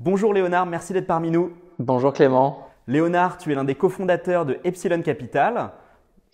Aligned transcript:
Bonjour 0.00 0.32
Léonard, 0.32 0.64
merci 0.64 0.92
d'être 0.92 1.08
parmi 1.08 1.32
nous. 1.32 1.50
Bonjour 1.80 2.12
Clément. 2.12 2.68
Léonard, 2.86 3.36
tu 3.36 3.50
es 3.50 3.56
l'un 3.56 3.64
des 3.64 3.74
cofondateurs 3.74 4.46
de 4.46 4.60
Epsilon 4.62 5.02
Capital. 5.02 5.72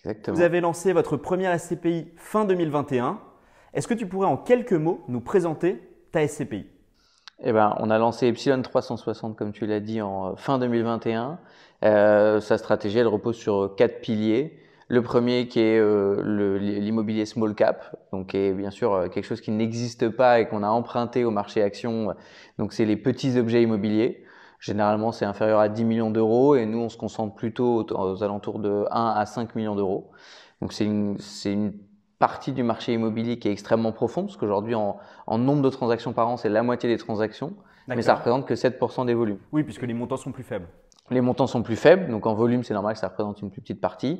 Exactement. 0.03 0.37
Vous 0.37 0.43
avez 0.43 0.61
lancé 0.61 0.93
votre 0.93 1.17
première 1.17 1.59
SCPI 1.59 2.11
fin 2.15 2.45
2021. 2.45 3.19
Est-ce 3.73 3.87
que 3.87 3.95
tu 3.95 4.05
pourrais 4.05 4.27
en 4.27 4.37
quelques 4.37 4.73
mots 4.73 5.03
nous 5.07 5.19
présenter 5.19 5.81
ta 6.11 6.27
SCPI 6.27 6.67
eh 7.43 7.51
ben, 7.51 7.75
on 7.79 7.89
a 7.89 7.97
lancé 7.97 8.27
Epsilon 8.27 8.61
360, 8.61 9.35
comme 9.35 9.51
tu 9.51 9.65
l'as 9.65 9.79
dit, 9.79 9.99
en 9.99 10.35
fin 10.35 10.59
2021. 10.59 11.39
Euh, 11.83 12.39
sa 12.41 12.59
stratégie, 12.59 12.99
elle 12.99 13.07
repose 13.07 13.35
sur 13.35 13.73
quatre 13.75 13.99
piliers. 13.99 14.59
Le 14.87 15.01
premier 15.01 15.47
qui 15.47 15.59
est 15.59 15.79
euh, 15.79 16.59
l'immobilier 16.59 17.25
small 17.25 17.55
cap, 17.55 17.95
donc 18.11 18.27
qui 18.27 18.37
est 18.37 18.53
bien 18.53 18.69
sûr 18.69 18.93
euh, 18.93 19.07
quelque 19.07 19.23
chose 19.23 19.41
qui 19.41 19.49
n'existe 19.49 20.09
pas 20.09 20.39
et 20.39 20.47
qu'on 20.47 20.61
a 20.61 20.67
emprunté 20.67 21.23
au 21.25 21.31
marché 21.31 21.63
action. 21.63 22.13
Donc 22.59 22.71
c'est 22.71 22.85
les 22.85 22.95
petits 22.95 23.39
objets 23.39 23.63
immobiliers. 23.63 24.23
Généralement 24.59 25.11
c'est 25.11 25.25
inférieur 25.25 25.59
à 25.59 25.69
10 25.69 25.83
millions 25.85 26.11
d'euros 26.11 26.55
et 26.55 26.67
nous 26.67 26.79
on 26.79 26.89
se 26.89 26.97
concentre 26.97 27.33
plutôt 27.33 27.83
aux, 27.89 28.23
alentours 28.23 28.59
de 28.59 28.85
1 28.91 29.13
à 29.15 29.25
5 29.25 29.55
millions 29.55 29.75
d'euros. 29.75 30.11
Donc 30.61 30.71
c'est 30.71 30.85
une, 30.85 31.17
une 31.45 31.73
partie 32.19 32.53
du 32.53 32.61
marché 32.61 32.93
immobilier 32.93 33.39
qui 33.39 33.47
est 33.47 33.51
extrêmement 33.51 33.91
profonde, 33.91 34.27
parce 34.27 34.37
qu'aujourd'hui 34.37 34.75
en, 34.75 34.97
en 35.25 35.37
nombre 35.37 35.63
de 35.63 35.69
transactions 35.69 36.13
par 36.13 36.27
an 36.29 36.37
c'est 36.37 36.49
la 36.49 36.63
moitié 36.63 36.89
des 36.89 36.97
transactions, 36.97 37.55
mais 37.87 38.01
ça 38.01 38.15
représente 38.15 38.47
que 38.47 38.53
7% 38.53 39.05
des 39.05 39.13
volumes. 39.13 39.39
Oui, 39.51 39.63
puisque 39.63 39.83
les 39.83 39.93
montants 39.93 40.17
sont 40.17 40.31
plus 40.31 40.43
faibles. 40.43 40.67
Les 41.11 41.21
montants 41.21 41.45
sont 41.45 41.61
plus 41.61 41.75
faibles, 41.75 42.09
donc 42.09 42.25
en 42.25 42.33
volume, 42.33 42.63
c'est 42.63 42.73
normal 42.73 42.93
que 42.93 42.99
ça 42.99 43.09
représente 43.09 43.39
une 43.41 43.51
plus 43.51 43.61
petite 43.61 43.79
partie. 43.79 44.17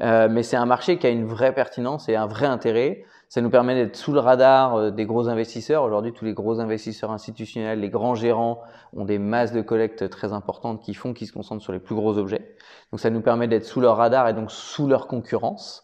Euh, 0.00 0.28
mais 0.30 0.44
c'est 0.44 0.56
un 0.56 0.66
marché 0.66 0.96
qui 0.96 1.06
a 1.08 1.10
une 1.10 1.24
vraie 1.24 1.52
pertinence 1.52 2.08
et 2.08 2.14
un 2.14 2.26
vrai 2.26 2.46
intérêt. 2.46 3.04
Ça 3.28 3.40
nous 3.40 3.50
permet 3.50 3.74
d'être 3.74 3.96
sous 3.96 4.12
le 4.12 4.20
radar 4.20 4.76
euh, 4.76 4.90
des 4.92 5.04
gros 5.04 5.28
investisseurs. 5.28 5.82
Aujourd'hui, 5.82 6.12
tous 6.12 6.24
les 6.24 6.34
gros 6.34 6.60
investisseurs 6.60 7.10
institutionnels, 7.10 7.80
les 7.80 7.88
grands 7.88 8.14
gérants 8.14 8.60
ont 8.96 9.04
des 9.04 9.18
masses 9.18 9.50
de 9.50 9.62
collecte 9.62 10.08
très 10.10 10.32
importantes 10.32 10.80
qui 10.80 10.94
font 10.94 11.12
qu'ils 11.12 11.26
se 11.26 11.32
concentrent 11.32 11.62
sur 11.62 11.72
les 11.72 11.80
plus 11.80 11.96
gros 11.96 12.18
objets. 12.18 12.54
Donc 12.92 13.00
ça 13.00 13.10
nous 13.10 13.20
permet 13.20 13.48
d'être 13.48 13.64
sous 13.64 13.80
leur 13.80 13.96
radar 13.96 14.28
et 14.28 14.32
donc 14.32 14.52
sous 14.52 14.86
leur 14.86 15.08
concurrence. 15.08 15.82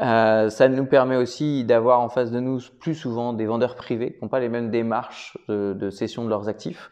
Euh, 0.00 0.48
ça 0.48 0.68
nous 0.68 0.86
permet 0.86 1.16
aussi 1.16 1.64
d'avoir 1.64 2.00
en 2.00 2.08
face 2.08 2.30
de 2.30 2.40
nous 2.40 2.60
plus 2.80 2.94
souvent 2.94 3.34
des 3.34 3.44
vendeurs 3.44 3.74
privés 3.74 4.14
qui 4.14 4.22
n'ont 4.22 4.30
pas 4.30 4.40
les 4.40 4.48
mêmes 4.48 4.70
démarches 4.70 5.36
de, 5.50 5.74
de 5.78 5.90
cession 5.90 6.24
de 6.24 6.30
leurs 6.30 6.48
actifs 6.48 6.90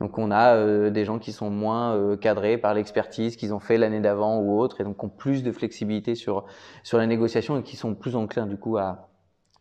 donc 0.00 0.18
on 0.18 0.30
a 0.30 0.54
euh, 0.56 0.90
des 0.90 1.04
gens 1.04 1.18
qui 1.18 1.32
sont 1.32 1.50
moins 1.50 1.94
euh, 1.94 2.16
cadrés 2.16 2.58
par 2.58 2.74
l'expertise 2.74 3.36
qu'ils 3.36 3.52
ont 3.54 3.60
fait 3.60 3.78
l'année 3.78 4.00
d'avant 4.00 4.38
ou 4.38 4.58
autre, 4.58 4.80
et 4.80 4.84
donc 4.84 5.02
ont 5.04 5.08
plus 5.08 5.42
de 5.42 5.52
flexibilité 5.52 6.14
sur 6.14 6.46
sur 6.82 6.98
la 6.98 7.06
négociation 7.06 7.58
et 7.58 7.62
qui 7.62 7.76
sont 7.76 7.94
plus 7.94 8.16
enclins 8.16 8.46
du 8.46 8.56
coup 8.56 8.76
à 8.78 9.08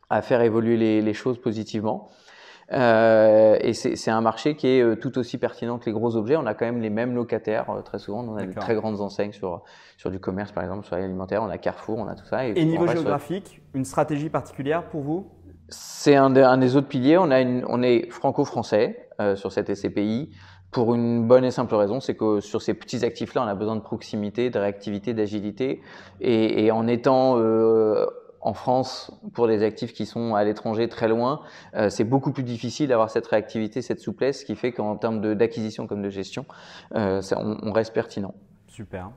à 0.09 0.21
faire 0.21 0.41
évoluer 0.41 0.77
les, 0.77 1.01
les 1.01 1.13
choses 1.13 1.39
positivement. 1.39 2.09
Euh, 2.71 3.57
et 3.61 3.73
c'est 3.73 4.11
un 4.11 4.21
marché 4.21 4.55
qui 4.55 4.67
est 4.67 4.99
tout 4.99 5.17
aussi 5.17 5.39
pertinent 5.39 5.79
que 5.79 5.87
les 5.87 5.91
gros 5.91 6.15
objets. 6.15 6.35
On 6.35 6.45
a 6.45 6.53
quand 6.53 6.65
même 6.65 6.81
les 6.81 6.91
mêmes 6.91 7.15
locataires 7.15 7.65
très 7.83 7.97
souvent. 7.97 8.23
On 8.23 8.35
a 8.35 8.45
des 8.45 8.53
très 8.53 8.75
grandes 8.75 9.01
enseignes 9.01 9.31
sur 9.31 9.63
sur 9.97 10.11
du 10.11 10.19
commerce 10.19 10.51
par 10.51 10.63
exemple, 10.63 10.85
sur 10.85 10.95
l'alimentaire. 10.95 11.41
On 11.41 11.49
a 11.49 11.57
Carrefour, 11.57 11.97
on 11.97 12.07
a 12.07 12.13
tout 12.13 12.25
ça. 12.25 12.47
Et, 12.47 12.53
et 12.55 12.65
niveau 12.65 12.85
géographique, 12.87 13.61
une 13.73 13.85
stratégie 13.85 14.29
particulière 14.29 14.83
pour 14.87 15.01
vous? 15.01 15.27
C'est 15.69 16.15
un, 16.15 16.35
un, 16.35 16.57
des 16.57 16.75
autres 16.75 16.87
piliers. 16.87 17.17
On 17.17 17.31
a 17.31 17.41
une, 17.41 17.63
on 17.67 17.81
est 17.81 18.09
franco-français. 18.11 19.05
Euh, 19.21 19.35
sur 19.35 19.51
cette 19.51 19.73
SCPI 19.75 20.29
pour 20.71 20.95
une 20.95 21.27
bonne 21.27 21.43
et 21.43 21.51
simple 21.51 21.75
raison, 21.75 21.99
c'est 21.99 22.15
que 22.15 22.39
sur 22.39 22.61
ces 22.61 22.73
petits 22.73 23.03
actifs-là, 23.03 23.43
on 23.43 23.47
a 23.47 23.55
besoin 23.55 23.75
de 23.75 23.81
proximité, 23.81 24.49
de 24.49 24.57
réactivité, 24.57 25.13
d'agilité. 25.13 25.81
Et, 26.21 26.65
et, 26.65 26.71
en 26.71 26.87
étant 26.87 27.37
euh, 27.37 28.05
en 28.41 28.53
France, 28.53 29.11
pour 29.33 29.47
des 29.47 29.63
actifs 29.63 29.93
qui 29.93 30.05
sont 30.05 30.35
à 30.35 30.43
l'étranger 30.43 30.87
très 30.87 31.07
loin, 31.07 31.41
euh, 31.75 31.89
c'est 31.89 32.03
beaucoup 32.03 32.31
plus 32.31 32.43
difficile 32.43 32.87
d'avoir 32.87 33.09
cette 33.09 33.27
réactivité, 33.27 33.81
cette 33.81 33.99
souplesse, 33.99 34.41
ce 34.41 34.45
qui 34.45 34.55
fait 34.55 34.71
qu'en 34.71 34.95
termes 34.95 35.35
d'acquisition 35.35 35.87
comme 35.87 36.01
de 36.01 36.09
gestion, 36.09 36.45
euh, 36.95 37.21
ça, 37.21 37.37
on, 37.39 37.57
on, 37.61 37.71
reste 37.71 37.93
pertinent. 37.93 38.33
Super. 38.67 39.11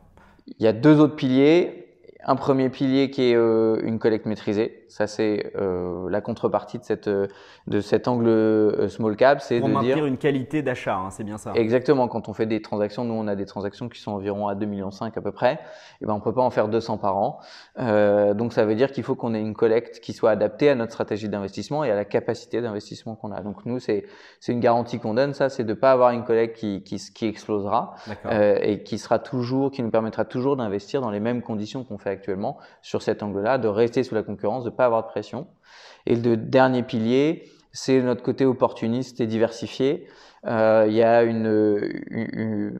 Il 0.47 0.65
y 0.65 0.67
a 0.67 0.73
deux 0.73 0.99
autres 0.99 1.17
piliers. 1.17 1.87
Un 2.25 2.37
premier 2.37 2.71
pilier 2.71 3.11
qui 3.11 3.31
est 3.31 3.37
euh, 3.37 3.81
une 3.83 3.99
collecte 3.99 4.27
maîtrisée. 4.27 4.82
Ça, 4.93 5.07
c'est 5.07 5.53
euh, 5.57 6.11
la 6.11 6.21
contrepartie 6.21 6.79
de, 6.79 6.85
cette, 6.85 7.09
de 7.09 7.81
cet 7.81 8.09
angle 8.09 8.29
euh, 8.29 8.89
small 8.89 9.17
cap. 9.17 9.41
C'est 9.41 9.59
de 9.59 9.67
maintenir 9.67 9.97
dire... 9.97 10.07
une 10.07 10.19
qualité 10.19 10.61
d'achat, 10.61 10.97
hein, 10.97 11.09
c'est 11.09 11.25
bien 11.25 11.39
ça. 11.39 11.53
Exactement. 11.55 12.09
Quand 12.09 12.29
on 12.29 12.35
fait 12.35 12.45
des 12.45 12.61
transactions, 12.61 13.03
nous, 13.03 13.15
on 13.15 13.27
a 13.27 13.35
des 13.35 13.47
transactions 13.47 13.89
qui 13.89 13.99
sont 14.03 14.13
environ 14.13 14.49
à 14.49 14.55
2,5 14.55 14.67
millions 14.67 14.91
à 14.91 15.21
peu 15.23 15.33
près. 15.33 15.55
Et 15.55 15.59
eh 16.03 16.07
ben, 16.07 16.13
on 16.13 16.21
peut 16.21 16.35
pas 16.35 16.43
en 16.43 16.51
faire 16.51 16.69
200 16.69 16.99
par 16.99 17.17
an. 17.17 17.41
Euh, 17.79 18.35
donc, 18.35 18.53
ça 18.53 18.67
veut 18.67 18.75
dire 18.75 18.93
qu'il 18.93 19.03
faut 19.03 19.15
qu'on 19.15 19.33
ait 19.33 19.41
une 19.41 19.55
collecte 19.55 20.01
qui 20.01 20.13
soit 20.13 20.31
adaptée 20.31 20.69
à 20.69 20.75
notre 20.75 20.93
stratégie 20.93 21.31
d'investissement 21.31 21.85
et 21.85 21.91
à 21.91 21.95
la 21.95 22.05
capacité 22.05 22.61
d'investissement 22.61 23.15
qu'on 23.15 23.33
a. 23.33 23.41
Donc, 23.41 23.65
nous, 23.65 23.79
c'est 23.79 24.05
une 24.47 24.61
garantie 24.61 24.99
qu'on 24.99 25.15
donne. 25.15 25.33
Ça, 25.33 25.49
c'est 25.49 25.65
de 25.65 25.73
pas 25.73 25.93
avoir 25.93 26.11
une 26.11 26.25
collecte 26.25 26.59
qui, 26.59 26.83
qui, 26.83 26.97
qui 27.15 27.27
explosera 27.27 27.95
euh, 28.27 28.59
et 28.61 28.83
qui 28.83 28.99
sera 28.99 29.19
toujours, 29.19 29.71
qui 29.71 29.83
nous 29.83 29.91
permettra 29.91 30.27
toujours 30.27 30.59
d'investir 30.59 31.01
dans 31.01 31.11
les 31.11 31.21
mêmes 31.21 31.41
conditions 31.41 31.83
qu'on 31.83 31.97
fait 31.97 32.11
actuellement 32.11 32.59
sur 32.83 33.01
cet 33.01 33.23
angle-là, 33.23 33.57
de 33.57 33.69
rester 33.69 34.03
sous 34.03 34.15
la 34.15 34.23
concurrence, 34.23 34.65
de 34.65 34.71
pas 34.71 34.82
avoir 34.85 35.03
de 35.05 35.09
pression. 35.09 35.47
Et 36.07 36.17
le 36.17 36.37
dernier 36.37 36.83
pilier, 36.83 37.49
c'est 37.73 38.01
notre 38.03 38.23
côté 38.23 38.45
opportuniste 38.45 39.21
et 39.21 39.27
diversifié. 39.27 40.07
Euh, 40.47 40.87
il 40.89 40.95
y 40.95 41.03
a 41.03 41.25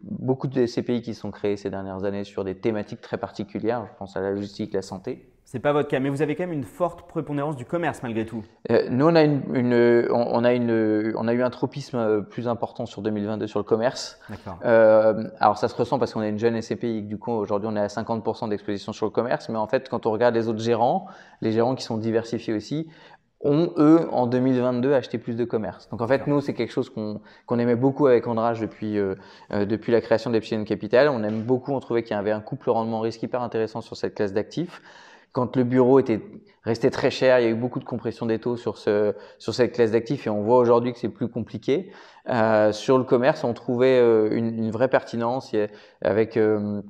beaucoup 0.03 0.49
de 0.49 0.67
CPI 0.67 1.03
qui 1.03 1.15
sont 1.15 1.31
créés 1.31 1.57
ces 1.57 1.71
dernières 1.71 2.05
années 2.05 2.25
sur 2.25 2.45
des 2.45 2.57
thématiques 2.57 3.01
très 3.01 3.19
particulières. 3.19 3.87
Je 3.87 3.99
pense 3.99 4.17
à 4.17 4.21
la 4.21 4.31
logistique, 4.31 4.75
la 4.75 4.83
santé. 4.83 5.32
C'est 5.53 5.61
pas 5.61 5.75
votre 5.75 5.91
cas, 5.91 6.01
mais 6.01 6.09
vous 6.09 6.23
avez 6.23 6.35
quand 6.35 6.45
même 6.45 6.55
une 6.55 6.65
forte 6.65 7.07
prépondérance 7.07 7.57
du 7.57 7.67
commerce 7.67 8.03
malgré 8.03 8.25
tout. 8.25 8.43
Euh, 8.71 8.89
nous, 8.89 9.05
on 9.05 9.15
a, 9.15 9.23
une, 9.23 9.43
une, 9.53 10.09
on, 10.11 10.45
a 10.45 10.55
une, 10.55 11.13
on 11.15 11.29
a 11.29 11.35
eu 11.35 11.43
un 11.43 11.51
tropisme 11.51 11.99
euh, 11.99 12.21
plus 12.23 12.49
important 12.49 12.87
sur 12.87 13.03
2022 13.03 13.47
sur 13.47 13.59
le 13.59 13.65
commerce. 13.65 14.19
D'accord. 14.31 14.59
Euh, 14.65 15.25
alors 15.41 15.59
ça 15.59 15.69
se 15.69 15.75
ressent 15.75 15.99
parce 15.99 16.15
qu'on 16.15 16.21
a 16.21 16.29
une 16.29 16.39
jeune 16.39 16.59
SCPI, 16.59 17.03
du 17.03 17.19
coup 17.19 17.33
aujourd'hui 17.33 17.69
on 17.71 17.77
est 17.77 17.81
à 17.81 17.89
50% 17.89 18.49
d'exposition 18.49 18.95
sur 18.95 19.05
le 19.05 19.11
commerce, 19.11 19.51
mais 19.51 19.59
en 19.59 19.67
fait 19.67 19.91
quand 19.91 20.07
on 20.07 20.11
regarde 20.11 20.35
les 20.35 20.49
autres 20.49 20.63
gérants, 20.63 21.07
les 21.43 21.53
gérants 21.53 21.75
qui 21.75 21.85
sont 21.85 21.99
diversifiés 21.99 22.55
aussi, 22.55 22.89
ont, 23.43 23.75
eux, 23.77 24.09
en 24.11 24.27
2022, 24.27 24.95
acheté 24.95 25.19
plus 25.19 25.37
de 25.37 25.45
commerce. 25.45 25.87
Donc 25.91 26.01
en 26.01 26.09
fait, 26.09 26.29
nous, 26.29 26.41
c'est 26.41 26.55
quelque 26.55 26.73
chose 26.73 26.89
qu'on 26.89 27.59
aimait 27.59 27.77
beaucoup 27.77 28.07
avec 28.07 28.27
Andrage 28.27 28.61
depuis, 28.61 28.99
euh, 28.99 29.17
depuis 29.51 29.93
la 29.93 30.01
création 30.01 30.31
d'Epsilon 30.31 30.65
Capital. 30.65 31.09
On 31.09 31.25
aime 31.25 31.43
beaucoup, 31.43 31.73
on 31.73 31.81
trouvait 31.81 32.05
qu'il 32.05 32.17
y 32.17 32.19
avait 32.19 32.31
un 32.31 32.41
couple 32.41 32.71
rendement 32.71 33.01
risque 33.01 33.21
hyper 33.23 33.43
intéressant 33.43 33.81
sur 33.81 33.97
cette 33.97 34.15
classe 34.15 34.33
d'actifs 34.33 34.81
quand 35.33 35.57
le 35.57 35.65
bureau 35.65 35.99
était 35.99 36.21
resté 36.63 36.91
très 36.91 37.11
cher, 37.11 37.41
il 37.41 37.45
y 37.45 37.47
a 37.47 37.51
eu 37.51 37.55
beaucoup 37.55 37.79
de 37.79 37.85
compression 37.85 38.27
des 38.27 38.39
taux 38.39 38.57
sur 38.57 38.79
ce 38.79 39.15
sur 39.39 39.55
cette 39.55 39.73
classe 39.73 39.91
d'actifs 39.91 40.27
et 40.27 40.31
on 40.31 40.43
voit 40.43 40.59
aujourd'hui 40.59 40.93
que 40.93 40.99
c'est 40.99 41.09
plus 41.09 41.29
compliqué. 41.29 41.91
Euh, 42.29 42.73
sur 42.73 42.99
le 42.99 43.05
commerce, 43.05 43.43
on 43.43 43.53
trouvait 43.55 43.99
euh, 43.99 44.31
une, 44.31 44.71
vraie 44.71 44.89
pertinence 44.89 45.55
avec 46.03 46.37
euh, 46.37 46.83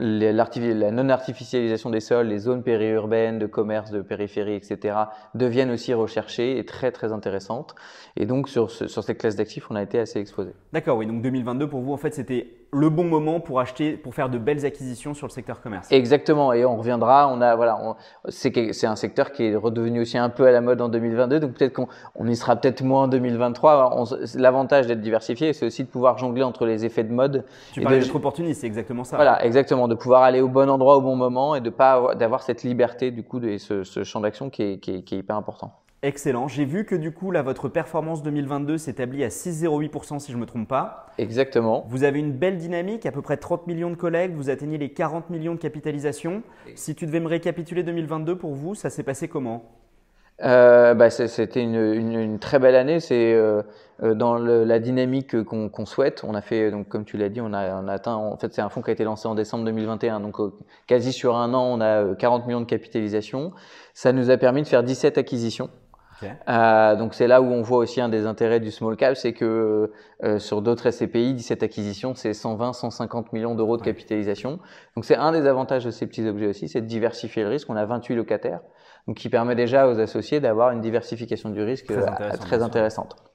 la 0.00 0.90
non-artificialisation 0.90 1.90
des 1.90 2.00
sols, 2.00 2.28
les 2.28 2.38
zones 2.38 2.62
périurbaines 2.62 3.38
de 3.38 3.46
commerce, 3.46 3.90
de 3.90 4.00
périphérie, 4.00 4.54
etc., 4.54 4.96
deviennent 5.34 5.70
aussi 5.70 5.94
recherchées 5.94 6.58
et 6.58 6.64
très 6.64 6.90
très 6.90 7.12
intéressantes. 7.12 7.74
Et 8.16 8.26
donc 8.26 8.48
sur, 8.48 8.70
ce, 8.70 8.88
sur 8.88 9.04
cette 9.04 9.18
classe 9.18 9.36
d'actifs, 9.36 9.70
on 9.70 9.76
a 9.76 9.82
été 9.82 9.98
assez 9.98 10.18
exposé. 10.18 10.52
D'accord, 10.72 10.96
oui. 10.96 11.06
Donc 11.06 11.22
2022 11.22 11.68
pour 11.68 11.80
vous, 11.80 11.92
en 11.92 11.98
fait, 11.98 12.14
c'était 12.14 12.60
le 12.72 12.88
bon 12.88 13.04
moment 13.04 13.40
pour 13.40 13.60
acheter, 13.60 13.96
pour 13.96 14.14
faire 14.14 14.28
de 14.28 14.38
belles 14.38 14.64
acquisitions 14.64 15.14
sur 15.14 15.26
le 15.26 15.32
secteur 15.32 15.60
commerce. 15.60 15.90
Exactement. 15.90 16.52
Et 16.52 16.64
on 16.64 16.76
reviendra. 16.76 17.28
On 17.28 17.40
a 17.40 17.56
voilà, 17.56 17.96
c'est 18.28 18.86
un 18.86 18.96
secteur 18.96 19.32
qui 19.32 19.44
est 19.44 19.56
redevenu 19.56 20.00
aussi 20.00 20.18
un 20.18 20.28
peu 20.28 20.46
à 20.46 20.52
la 20.52 20.60
mode 20.60 20.80
en 20.80 20.88
2022. 20.88 21.40
Donc 21.40 21.54
peut-être 21.54 21.72
qu'on 21.72 21.88
on 22.14 22.28
y 22.28 22.36
sera 22.36 22.56
peut-être 22.56 22.82
moins 22.82 23.04
en 23.04 23.08
2023. 23.08 24.04
L'avantage 24.36 24.86
d'être 24.86 25.00
diversifié, 25.00 25.52
c'est 25.52 25.66
aussi 25.66 25.84
de 25.84 25.88
pouvoir 25.88 26.18
jongler 26.18 26.42
entre 26.42 26.64
les 26.64 26.84
effets 26.84 27.04
de 27.04 27.12
mode. 27.12 27.44
Tu 27.72 27.80
parlais 27.80 27.98
d'être 27.98 28.14
opportuniste, 28.14 28.60
c'est 28.60 28.66
exactement 28.66 29.04
ça. 29.04 29.16
Voilà, 29.16 29.44
exactement, 29.44 29.88
de 29.90 29.94
pouvoir 29.94 30.22
aller 30.22 30.40
au 30.40 30.48
bon 30.48 30.70
endroit 30.70 30.96
au 30.96 31.02
bon 31.02 31.16
moment 31.16 31.54
et 31.54 31.60
de 31.60 31.68
pas 31.68 32.14
d'avoir 32.14 32.42
cette 32.42 32.62
liberté 32.62 33.10
du 33.10 33.22
coup 33.22 33.40
de 33.40 33.58
ce, 33.58 33.84
ce 33.84 34.04
champ 34.04 34.20
d'action 34.20 34.48
qui 34.48 34.62
est, 34.62 34.78
qui, 34.78 34.94
est, 34.96 35.02
qui 35.02 35.16
est 35.16 35.18
hyper 35.18 35.36
important. 35.36 35.74
Excellent. 36.02 36.48
J'ai 36.48 36.64
vu 36.64 36.86
que 36.86 36.94
du 36.94 37.12
coup, 37.12 37.30
là, 37.30 37.42
votre 37.42 37.68
performance 37.68 38.22
2022 38.22 38.78
s'établit 38.78 39.22
à 39.22 39.28
6,08% 39.28 40.18
si 40.18 40.32
je 40.32 40.36
ne 40.36 40.40
me 40.40 40.46
trompe 40.46 40.66
pas. 40.66 41.08
Exactement. 41.18 41.84
Vous 41.88 42.04
avez 42.04 42.20
une 42.20 42.32
belle 42.32 42.56
dynamique, 42.56 43.04
à 43.04 43.12
peu 43.12 43.20
près 43.20 43.36
30 43.36 43.66
millions 43.66 43.90
de 43.90 43.96
collègues, 43.96 44.32
vous 44.34 44.48
atteignez 44.48 44.78
les 44.78 44.94
40 44.94 45.28
millions 45.28 45.54
de 45.54 45.60
capitalisation. 45.60 46.42
Si 46.74 46.94
tu 46.94 47.04
devais 47.04 47.20
me 47.20 47.28
récapituler 47.28 47.82
2022 47.82 48.38
pour 48.38 48.54
vous, 48.54 48.74
ça 48.74 48.88
s'est 48.88 49.02
passé 49.02 49.28
comment? 49.28 49.62
Euh, 50.42 50.94
bah, 50.94 51.10
C'était 51.10 51.62
une, 51.62 51.76
une, 51.76 52.14
une, 52.14 52.38
très 52.38 52.58
belle 52.58 52.74
année. 52.74 53.00
C'est 53.00 53.34
euh, 53.34 53.62
euh 54.02 54.14
dans 54.14 54.34
le, 54.36 54.64
la 54.64 54.78
dynamique 54.78 55.42
qu'on 55.42 55.86
souhaite. 55.86 56.22
On 56.26 56.34
a 56.34 56.40
fait, 56.40 56.70
donc 56.70 56.88
comme 56.88 57.04
tu 57.04 57.16
l'as 57.16 57.28
dit, 57.28 57.40
on 57.40 57.52
a, 57.52 57.80
on 57.82 57.88
a, 57.88 57.92
atteint. 57.92 58.14
En 58.14 58.36
fait, 58.36 58.52
c'est 58.54 58.62
un 58.62 58.68
fonds 58.68 58.82
qui 58.82 58.90
a 58.90 58.92
été 58.92 59.04
lancé 59.04 59.28
en 59.28 59.34
décembre 59.34 59.64
2021. 59.64 60.20
Donc 60.20 60.40
euh, 60.40 60.52
quasi 60.86 61.12
sur 61.12 61.36
un 61.36 61.52
an, 61.54 61.64
on 61.64 61.80
a 61.80 62.14
40 62.14 62.42
euh, 62.42 62.46
millions 62.46 62.60
de 62.60 62.66
capitalisation. 62.66 63.52
Ça 63.94 64.12
nous 64.12 64.30
a 64.30 64.36
permis 64.36 64.62
de 64.62 64.68
faire 64.68 64.82
17 64.82 65.18
acquisitions. 65.18 65.70
Okay. 66.20 66.32
Euh, 66.48 66.96
donc 66.96 67.14
c'est 67.14 67.26
là 67.26 67.40
où 67.40 67.46
on 67.46 67.62
voit 67.62 67.78
aussi 67.78 68.00
un 68.00 68.08
des 68.08 68.26
intérêts 68.26 68.60
du 68.60 68.70
small 68.70 68.96
cap, 68.96 69.16
c'est 69.16 69.32
que 69.32 69.90
euh, 70.22 70.38
sur 70.38 70.60
d'autres 70.60 70.90
SCPI, 70.90 71.34
17 71.34 71.62
acquisitions, 71.62 72.14
c'est 72.14 72.34
120, 72.34 72.74
150 72.74 73.32
millions 73.32 73.54
d'euros 73.54 73.76
de 73.76 73.82
capitalisation. 73.82 74.58
Donc 74.96 75.04
c'est 75.04 75.16
un 75.16 75.32
des 75.32 75.46
avantages 75.46 75.84
de 75.84 75.90
ces 75.90 76.06
petits 76.06 76.26
objets 76.26 76.46
aussi, 76.46 76.68
c'est 76.68 76.82
de 76.82 76.86
diversifier 76.86 77.42
le 77.42 77.48
risque. 77.48 77.70
On 77.70 77.76
a 77.76 77.86
28 77.86 78.14
locataires, 78.16 78.60
donc 79.06 79.16
qui 79.16 79.28
permet 79.28 79.54
déjà 79.54 79.88
aux 79.88 79.98
associés 79.98 80.40
d'avoir 80.40 80.72
une 80.72 80.80
diversification 80.80 81.50
du 81.50 81.62
risque 81.62 81.86
très, 81.86 81.96
euh, 81.96 82.06
intéressant, 82.06 82.44
très 82.44 82.62
intéressante. 82.62 83.29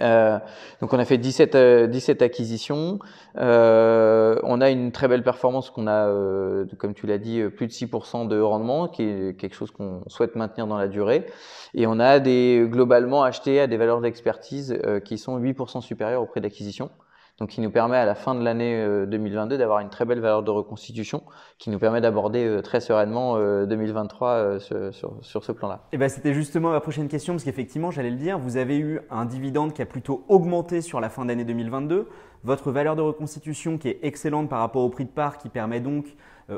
Euh, 0.00 0.38
donc 0.80 0.92
on 0.92 0.98
a 0.98 1.04
fait 1.04 1.18
17, 1.18 1.56
17 1.88 2.22
euh, 2.22 2.24
acquisitions. 2.24 2.98
Euh, 3.38 4.38
on 4.42 4.60
a 4.60 4.70
une 4.70 4.92
très 4.92 5.08
belle 5.08 5.22
performance 5.22 5.70
qu'on 5.70 5.86
a, 5.86 6.08
euh, 6.08 6.66
comme 6.78 6.94
tu 6.94 7.06
l'as 7.06 7.18
dit, 7.18 7.40
euh, 7.40 7.50
plus 7.50 7.66
de 7.66 7.72
6% 7.72 8.26
de 8.26 8.40
rendement, 8.40 8.88
qui 8.88 9.02
est 9.02 9.38
quelque 9.38 9.54
chose 9.54 9.70
qu'on 9.70 10.02
souhaite 10.08 10.36
maintenir 10.36 10.66
dans 10.66 10.76
la 10.76 10.88
durée. 10.88 11.26
Et 11.74 11.86
on 11.86 11.98
a 12.00 12.18
des, 12.20 12.66
globalement 12.68 13.22
acheté 13.22 13.60
à 13.60 13.66
des 13.66 13.76
valeurs 13.76 14.00
d'expertise 14.00 14.78
qui 15.04 15.18
sont 15.18 15.38
8% 15.40 15.80
supérieures 15.80 16.22
au 16.22 16.26
prix 16.26 16.40
d'acquisition 16.40 16.90
donc 17.38 17.48
qui 17.48 17.60
nous 17.60 17.70
permet 17.70 17.96
à 17.96 18.04
la 18.04 18.14
fin 18.14 18.34
de 18.34 18.44
l'année 18.44 19.06
2022 19.06 19.54
euh, 19.54 19.58
d'avoir 19.58 19.80
une 19.80 19.90
très 19.90 20.04
belle 20.04 20.20
valeur 20.20 20.42
de 20.42 20.50
reconstitution, 20.50 21.22
qui 21.58 21.70
nous 21.70 21.78
permet 21.78 22.00
d'aborder 22.00 22.46
euh, 22.46 22.62
très 22.62 22.80
sereinement 22.80 23.36
2023 23.36 24.28
euh, 24.28 24.58
sur, 24.60 25.44
ce 25.44 25.52
plan-là. 25.52 25.80
Et 25.92 25.96
eh 25.96 25.98
ben 25.98 26.08
c'était 26.08 26.32
justement 26.32 26.70
ma 26.70 26.80
prochaine 26.80 27.08
question, 27.08 27.34
parce 27.34 27.44
qu'effectivement, 27.44 27.90
j'allais 27.90 28.10
le 28.10 28.16
dire, 28.16 28.38
vous 28.38 28.56
avez 28.56 28.78
eu 28.78 29.00
un 29.10 29.24
dividende 29.24 29.72
qui 29.72 29.82
a 29.82 29.86
plutôt 29.86 30.24
augmenté 30.28 30.80
sur 30.80 31.00
la 31.00 31.08
fin 31.08 31.24
d'année 31.24 31.44
2022, 31.44 32.08
votre 32.44 32.70
valeur 32.70 32.94
de 32.94 33.02
reconstitution 33.02 33.78
qui 33.78 33.88
est 33.88 33.98
excellente 34.02 34.48
par 34.48 34.60
rapport 34.60 34.82
au 34.82 34.90
prix 34.90 35.04
de 35.04 35.10
part, 35.10 35.38
qui 35.38 35.48
permet 35.48 35.80
donc 35.80 36.06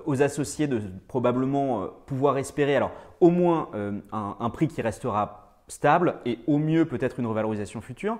aux 0.05 0.20
associés 0.20 0.67
de 0.67 0.82
probablement 1.06 1.87
pouvoir 2.06 2.38
espérer, 2.38 2.75
alors 2.75 2.90
au 3.20 3.31
moins 3.31 3.69
un, 4.12 4.37
un 4.40 4.50
prix 4.50 4.67
qui 4.67 4.82
restera 4.82 5.46
stable 5.69 6.17
et 6.25 6.38
au 6.46 6.58
mieux 6.58 6.84
peut-être 6.87 7.20
une 7.20 7.26
revalorisation 7.26 7.81
future. 7.81 8.19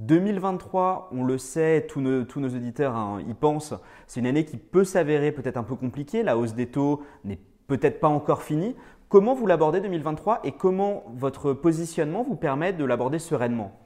2023, 0.00 1.10
on 1.12 1.24
le 1.24 1.36
sait, 1.36 1.86
tous 1.86 2.00
nos, 2.00 2.48
auditeurs 2.48 2.96
hein, 2.96 3.20
y 3.28 3.34
pensent, 3.34 3.74
c'est 4.06 4.20
une 4.20 4.26
année 4.26 4.46
qui 4.46 4.56
peut 4.56 4.84
s'avérer 4.84 5.30
peut-être 5.30 5.58
un 5.58 5.62
peu 5.62 5.76
compliquée. 5.76 6.22
La 6.22 6.38
hausse 6.38 6.54
des 6.54 6.66
taux 6.66 7.02
n'est 7.24 7.38
peut-être 7.66 8.00
pas 8.00 8.08
encore 8.08 8.42
finie. 8.42 8.74
Comment 9.10 9.34
vous 9.34 9.46
l'abordez 9.46 9.80
2023 9.80 10.40
et 10.44 10.52
comment 10.52 11.04
votre 11.14 11.52
positionnement 11.52 12.22
vous 12.22 12.36
permet 12.36 12.72
de 12.72 12.84
l'aborder 12.84 13.18
sereinement? 13.18 13.78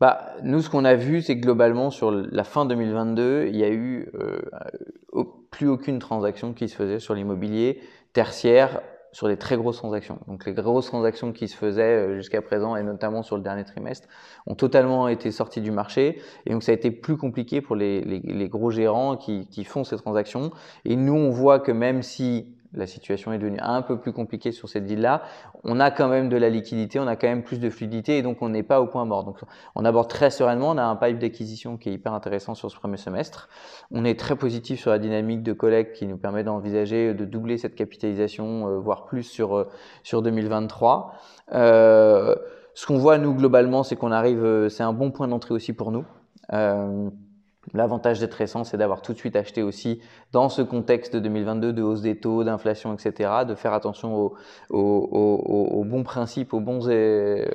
Bah, 0.00 0.32
nous, 0.42 0.60
ce 0.60 0.68
qu'on 0.68 0.84
a 0.84 0.94
vu, 0.94 1.22
c'est 1.22 1.36
que 1.36 1.42
globalement, 1.42 1.90
sur 1.90 2.10
la 2.10 2.44
fin 2.44 2.66
2022, 2.66 3.46
il 3.48 3.56
y 3.56 3.64
a 3.64 3.70
eu 3.70 4.10
euh, 4.14 5.24
plus 5.50 5.68
aucune 5.68 6.00
transaction 6.00 6.52
qui 6.52 6.68
se 6.68 6.74
faisait 6.74 6.98
sur 6.98 7.14
l'immobilier 7.14 7.80
tertiaire 8.12 8.80
sur 9.16 9.28
les 9.28 9.38
très 9.38 9.56
grosses 9.56 9.78
transactions. 9.78 10.18
Donc 10.28 10.44
les 10.44 10.52
grosses 10.52 10.88
transactions 10.88 11.32
qui 11.32 11.48
se 11.48 11.56
faisaient 11.56 11.82
euh, 11.82 12.16
jusqu'à 12.16 12.42
présent 12.42 12.76
et 12.76 12.82
notamment 12.82 13.22
sur 13.22 13.38
le 13.38 13.42
dernier 13.42 13.64
trimestre 13.64 14.08
ont 14.46 14.54
totalement 14.54 15.08
été 15.08 15.32
sorties 15.32 15.62
du 15.62 15.70
marché 15.70 16.20
et 16.44 16.50
donc 16.50 16.62
ça 16.62 16.72
a 16.72 16.74
été 16.74 16.90
plus 16.90 17.16
compliqué 17.16 17.62
pour 17.62 17.76
les, 17.76 18.02
les, 18.02 18.20
les 18.20 18.48
gros 18.50 18.70
gérants 18.70 19.16
qui, 19.16 19.46
qui, 19.46 19.64
font 19.64 19.84
ces 19.84 19.96
transactions. 19.96 20.50
Et 20.84 20.96
nous 20.96 21.14
on 21.14 21.30
voit 21.30 21.60
que 21.60 21.72
même 21.72 22.02
si 22.02 22.55
la 22.76 22.86
situation 22.86 23.32
est 23.32 23.38
devenue 23.38 23.58
un 23.60 23.82
peu 23.82 23.98
plus 23.98 24.12
compliquée 24.12 24.52
sur 24.52 24.68
cette 24.68 24.84
deal-là, 24.84 25.22
on 25.64 25.80
a 25.80 25.90
quand 25.90 26.08
même 26.08 26.28
de 26.28 26.36
la 26.36 26.48
liquidité, 26.48 27.00
on 27.00 27.06
a 27.06 27.16
quand 27.16 27.26
même 27.26 27.42
plus 27.42 27.58
de 27.58 27.70
fluidité 27.70 28.18
et 28.18 28.22
donc 28.22 28.42
on 28.42 28.48
n'est 28.48 28.62
pas 28.62 28.80
au 28.80 28.86
point 28.86 29.04
mort. 29.04 29.24
Donc 29.24 29.38
on 29.74 29.84
aborde 29.84 30.08
très 30.08 30.30
sereinement, 30.30 30.70
on 30.70 30.78
a 30.78 30.84
un 30.84 30.96
pipe 30.96 31.18
d'acquisition 31.18 31.76
qui 31.76 31.88
est 31.88 31.92
hyper 31.92 32.12
intéressant 32.12 32.54
sur 32.54 32.70
ce 32.70 32.76
premier 32.76 32.96
semestre. 32.96 33.48
On 33.90 34.04
est 34.04 34.18
très 34.18 34.36
positif 34.36 34.80
sur 34.80 34.90
la 34.90 34.98
dynamique 34.98 35.42
de 35.42 35.52
collecte 35.52 35.96
qui 35.96 36.06
nous 36.06 36.16
permet 36.16 36.44
d'envisager 36.44 37.14
de 37.14 37.24
doubler 37.24 37.58
cette 37.58 37.74
capitalisation, 37.74 38.68
euh, 38.68 38.78
voire 38.78 39.06
plus 39.06 39.22
sur, 39.22 39.56
euh, 39.56 39.68
sur 40.02 40.22
2023. 40.22 41.14
Euh, 41.52 42.34
ce 42.74 42.86
qu'on 42.86 42.98
voit 42.98 43.18
nous 43.18 43.34
globalement, 43.34 43.82
c'est 43.82 43.96
qu'on 43.96 44.12
arrive, 44.12 44.68
c'est 44.68 44.82
un 44.82 44.92
bon 44.92 45.10
point 45.10 45.28
d'entrée 45.28 45.54
aussi 45.54 45.72
pour 45.72 45.92
nous. 45.92 46.04
L'avantage 47.76 48.20
d'être 48.20 48.34
récent, 48.34 48.64
c'est 48.64 48.78
d'avoir 48.78 49.02
tout 49.02 49.12
de 49.12 49.18
suite 49.18 49.36
acheté 49.36 49.62
aussi 49.62 50.00
dans 50.32 50.48
ce 50.48 50.62
contexte 50.62 51.14
de 51.14 51.20
2022 51.20 51.72
de 51.72 51.82
hausse 51.82 52.00
des 52.00 52.16
taux, 52.16 52.42
d'inflation, 52.42 52.94
etc., 52.94 53.30
de 53.46 53.54
faire 53.54 53.74
attention 53.74 54.32
aux, 54.70 55.84
bons 55.84 56.02
principes, 56.02 56.54
aux 56.54 56.60
bons, 56.60 56.88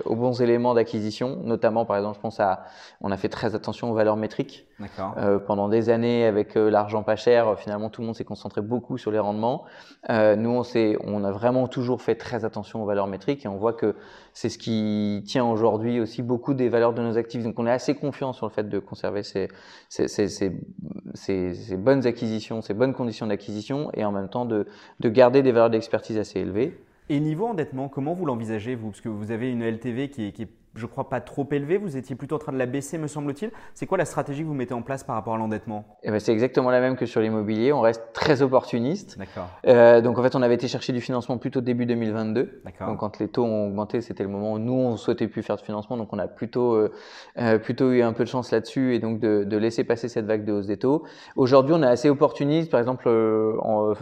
bons 0.06 0.42
éléments 0.42 0.74
d'acquisition, 0.76 1.40
notamment 1.44 1.86
par 1.86 1.98
exemple, 1.98 2.18
je 2.18 2.22
pense 2.22 2.40
à, 2.40 2.66
on 3.02 3.12
a 3.12 3.18
fait 3.18 3.30
très 3.30 3.56
attention 3.56 3.92
aux 3.92 3.96
valeurs 3.96 4.18
métriques. 4.18 4.68
Euh, 5.18 5.40
pendant 5.40 5.70
des 5.70 5.90
années, 5.90 6.26
avec 6.26 6.56
euh, 6.56 6.70
l'argent 6.70 7.04
pas 7.04 7.16
cher, 7.16 7.58
finalement, 7.58 7.90
tout 7.90 8.02
le 8.02 8.08
monde 8.08 8.16
s'est 8.16 8.24
concentré 8.24 8.62
beaucoup 8.62 8.98
sur 8.98 9.12
les 9.12 9.20
rendements. 9.20 9.64
Euh, 10.10 10.36
nous, 10.36 10.50
on, 10.50 10.64
on 11.06 11.24
a 11.24 11.32
vraiment 11.32 11.68
toujours 11.68 12.02
fait 12.02 12.16
très 12.16 12.46
attention 12.46 12.84
aux 12.84 12.86
valeurs 12.86 13.08
métriques 13.08 13.46
et 13.46 13.48
on 13.48 13.58
voit 13.58 13.74
que 13.74 13.96
c'est 14.34 14.50
ce 14.50 14.58
qui 14.58 15.24
tient 15.26 15.46
aujourd'hui 15.46 16.00
aussi 16.00 16.22
beaucoup 16.22 16.54
des 16.54 16.70
valeurs 16.70 16.94
de 16.94 17.02
nos 17.02 17.18
actifs. 17.18 17.44
Donc, 17.44 17.60
on 17.60 17.68
est 17.68 17.72
assez 17.72 17.96
confiant 17.96 18.34
sur 18.34 18.46
le 18.46 18.52
fait 18.52 18.68
de 18.70 18.80
conserver 18.80 19.24
ces, 19.24 19.50
ces, 19.90 20.08
ces, 20.08 20.28
ces, 20.28 21.54
ces 21.54 21.78
bonnes 21.78 22.06
acquisitions, 22.06 22.62
ces 22.62 22.74
bonnes 22.74 22.94
conditions 22.94 23.28
d'acquisition 23.28 23.90
et 23.94 24.06
en 24.06 24.12
même 24.12 24.30
temps 24.30 24.46
de, 24.46 24.66
de 25.00 25.10
garder 25.10 25.42
des 25.42 25.52
valeurs 25.52 25.70
d'expertise 25.70 26.18
assez 26.18 26.40
élevées. 26.40 26.78
Et 27.10 27.20
niveau 27.20 27.48
endettement, 27.48 27.90
comment 27.90 28.14
vous 28.14 28.26
l'envisagez, 28.26 28.76
vous? 28.76 28.92
Parce 28.92 29.02
que 29.02 29.10
vous 29.10 29.32
avez 29.32 29.52
une 29.52 29.64
LTV 29.64 30.10
qui 30.10 30.28
est, 30.28 30.32
qui 30.32 30.44
est 30.44 30.50
je 30.76 30.86
crois, 30.86 31.10
pas 31.10 31.20
trop 31.20 31.48
élevé. 31.52 31.78
Vous 31.78 31.98
étiez 31.98 32.16
plutôt 32.16 32.36
en 32.36 32.40
train 32.40 32.54
de 32.54 32.58
la 32.58 32.66
baisser, 32.66 32.98
me 32.98 33.08
semble-t-il. 33.08 33.52
C'est 33.74 33.86
quoi 33.86 33.98
la 33.98 34.06
stratégie 34.06 34.42
que 34.44 34.48
vous 34.48 34.54
mettez 34.54 34.74
en 34.74 34.82
place 34.82 35.04
par 35.04 35.16
rapport 35.16 35.34
à 35.34 35.38
l'endettement? 35.38 35.98
Eh 36.04 36.12
ben, 36.12 36.20
C'est 36.20 36.32
exactement 36.32 36.70
la 36.70 36.80
même 36.80 36.96
que 36.96 37.06
sur 37.06 37.20
l'immobilier. 37.20 37.74
On 37.74 37.82
reste 37.82 38.02
très 38.14 38.42
opportuniste. 38.42 39.18
D'accord. 39.18 39.50
Euh, 39.68 40.00
donc 40.00 40.18
en 40.18 40.24
fait, 40.24 40.36
on 40.36 40.42
avait 40.42 40.56
été 40.56 40.68
chercher 40.68 40.94
du 40.94 41.02
financement 41.02 41.38
plutôt 41.38 41.60
début 41.60 41.86
2022. 41.86 42.62
D'accord. 42.64 42.88
Donc 42.88 43.00
quand 43.00 43.20
les 43.20 43.28
taux 43.28 43.44
ont 43.44 43.68
augmenté, 43.68 44.00
c'était 44.00 44.24
le 44.24 44.30
moment 44.30 44.54
où 44.54 44.60
nous, 44.60 44.74
on 44.74 44.96
souhaitait 44.96 45.28
plus 45.28 45.44
faire 45.44 45.58
de 45.58 45.62
financement. 45.62 45.98
Donc 45.98 46.14
on 46.14 46.20
a 46.20 46.28
plutôt, 46.28 46.74
euh, 46.74 46.92
euh 47.38 47.58
plutôt 47.58 47.92
eu 47.92 48.02
un 48.02 48.14
peu 48.14 48.24
de 48.24 48.30
chance 48.30 48.52
là-dessus 48.52 48.96
et 48.96 49.00
donc 49.00 49.20
de, 49.20 49.44
de, 49.44 49.58
laisser 49.58 49.84
passer 49.84 50.08
cette 50.08 50.26
vague 50.26 50.46
de 50.46 50.54
hausse 50.54 50.68
des 50.68 50.78
taux. 50.78 51.04
Aujourd'hui, 51.36 51.76
on 51.78 51.84
est 51.84 51.88
assez 51.88 52.10
opportuniste. 52.10 52.72
Par 52.72 52.80
exemple, 52.80 53.08
euh, 53.08 53.58
en, 53.62 53.94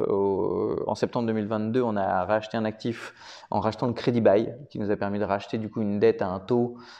en, 0.87 0.95
septembre 0.95 1.25
2022, 1.27 1.81
on 1.81 1.95
a 1.95 2.25
racheté 2.25 2.57
un 2.57 2.65
actif 2.65 3.13
en 3.49 3.59
rachetant 3.59 3.87
le 3.87 3.93
crédit 3.93 4.21
bail 4.21 4.55
qui 4.69 4.77
nous 4.77 4.91
a 4.91 4.95
permis 4.95 5.17
de 5.17 5.23
racheter 5.23 5.57
du 5.57 5.69
coup 5.69 5.81
une 5.81 5.99
dette 5.99 6.21
à 6.21 6.27
un 6.27 6.39
taux 6.39 6.58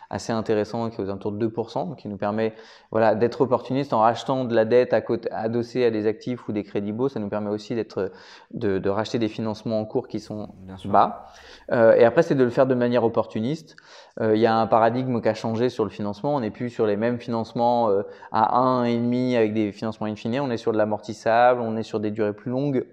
assez 0.10 0.32
intéressant 0.32 0.90
qui 0.90 1.00
est 1.00 1.04
aux 1.04 1.10
alentours 1.10 1.32
de 1.32 1.48
2%, 1.48 1.96
qui 1.96 2.08
nous 2.08 2.18
permet 2.18 2.54
voilà, 2.92 3.16
d'être 3.16 3.42
opportuniste 3.42 3.94
en 3.94 4.00
rachetant 4.00 4.46
de 4.46 4.56
la 4.56 4.66
dette 4.66 4.94
à 4.94 5.02
côté, 5.02 5.30
adossée 5.32 5.86
à 5.86 5.92
des 5.92 6.08
actifs 6.08 6.48
ou 6.48 6.52
des 6.52 6.64
crédits 6.64 6.92
beaux. 6.92 7.10
Ça 7.10 7.20
nous 7.20 7.30
permet 7.30 7.50
aussi 7.50 7.76
d'être, 7.76 8.12
de, 8.54 8.80
de, 8.80 8.90
racheter 8.90 9.20
des 9.20 9.28
financements 9.28 9.80
en 9.80 9.86
cours 9.86 10.08
qui 10.08 10.20
sont 10.20 10.50
bas. 10.86 11.26
Euh, 11.72 11.96
et 11.96 12.04
après, 12.04 12.24
c'est 12.24 12.36
de 12.36 12.44
le 12.44 12.50
faire 12.50 12.68
de 12.68 12.76
manière 12.76 13.04
opportuniste. 13.04 13.76
Euh, 14.22 14.36
il 14.36 14.42
y 14.42 14.46
a 14.46 14.56
un 14.56 14.68
paradigme 14.68 15.22
qui 15.22 15.30
a 15.30 15.34
changé 15.34 15.70
sur 15.70 15.84
le 15.84 15.90
financement. 15.90 16.36
On 16.36 16.40
n'est 16.40 16.52
plus 16.52 16.70
sur 16.70 16.86
les 16.86 16.98
mêmes 16.98 17.20
financements 17.20 17.90
euh, 17.90 18.04
à 18.32 18.60
1,5 18.84 19.36
avec 19.36 19.54
des 19.54 19.72
financements 19.72 20.08
infinis. 20.08 20.40
On 20.40 20.50
est 20.50 20.58
sur 20.58 20.72
de 20.72 20.78
l'amortissable, 20.78 21.62
on 21.62 21.78
est 21.78 21.84
sur 21.84 22.00
des 22.00 22.12
durées 22.12 22.34
plus 22.34 22.52
longues. 22.52 22.86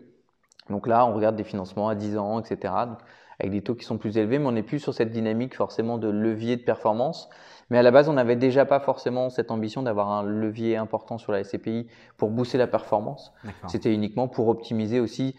Donc 0.70 0.86
là, 0.86 1.06
on 1.06 1.14
regarde 1.14 1.36
des 1.36 1.44
financements 1.44 1.88
à 1.88 1.94
10 1.94 2.18
ans, 2.18 2.40
etc. 2.40 2.74
Donc, 2.88 2.98
avec 3.38 3.52
des 3.52 3.62
taux 3.62 3.74
qui 3.74 3.84
sont 3.84 3.98
plus 3.98 4.16
élevés, 4.18 4.38
mais 4.38 4.46
on 4.46 4.52
n'est 4.52 4.62
plus 4.62 4.78
sur 4.78 4.94
cette 4.94 5.10
dynamique 5.10 5.54
forcément 5.54 5.98
de 5.98 6.08
levier 6.08 6.56
de 6.56 6.62
performance. 6.62 7.28
Mais 7.70 7.78
à 7.78 7.82
la 7.82 7.90
base, 7.90 8.08
on 8.08 8.12
n'avait 8.12 8.36
déjà 8.36 8.64
pas 8.64 8.80
forcément 8.80 9.28
cette 9.28 9.50
ambition 9.50 9.82
d'avoir 9.82 10.10
un 10.10 10.22
levier 10.22 10.76
important 10.76 11.18
sur 11.18 11.32
la 11.32 11.42
SCPI 11.42 11.88
pour 12.16 12.30
booster 12.30 12.58
la 12.58 12.68
performance. 12.68 13.32
C'était 13.66 13.92
uniquement 13.92 14.28
pour 14.28 14.48
optimiser 14.48 15.00
aussi 15.00 15.34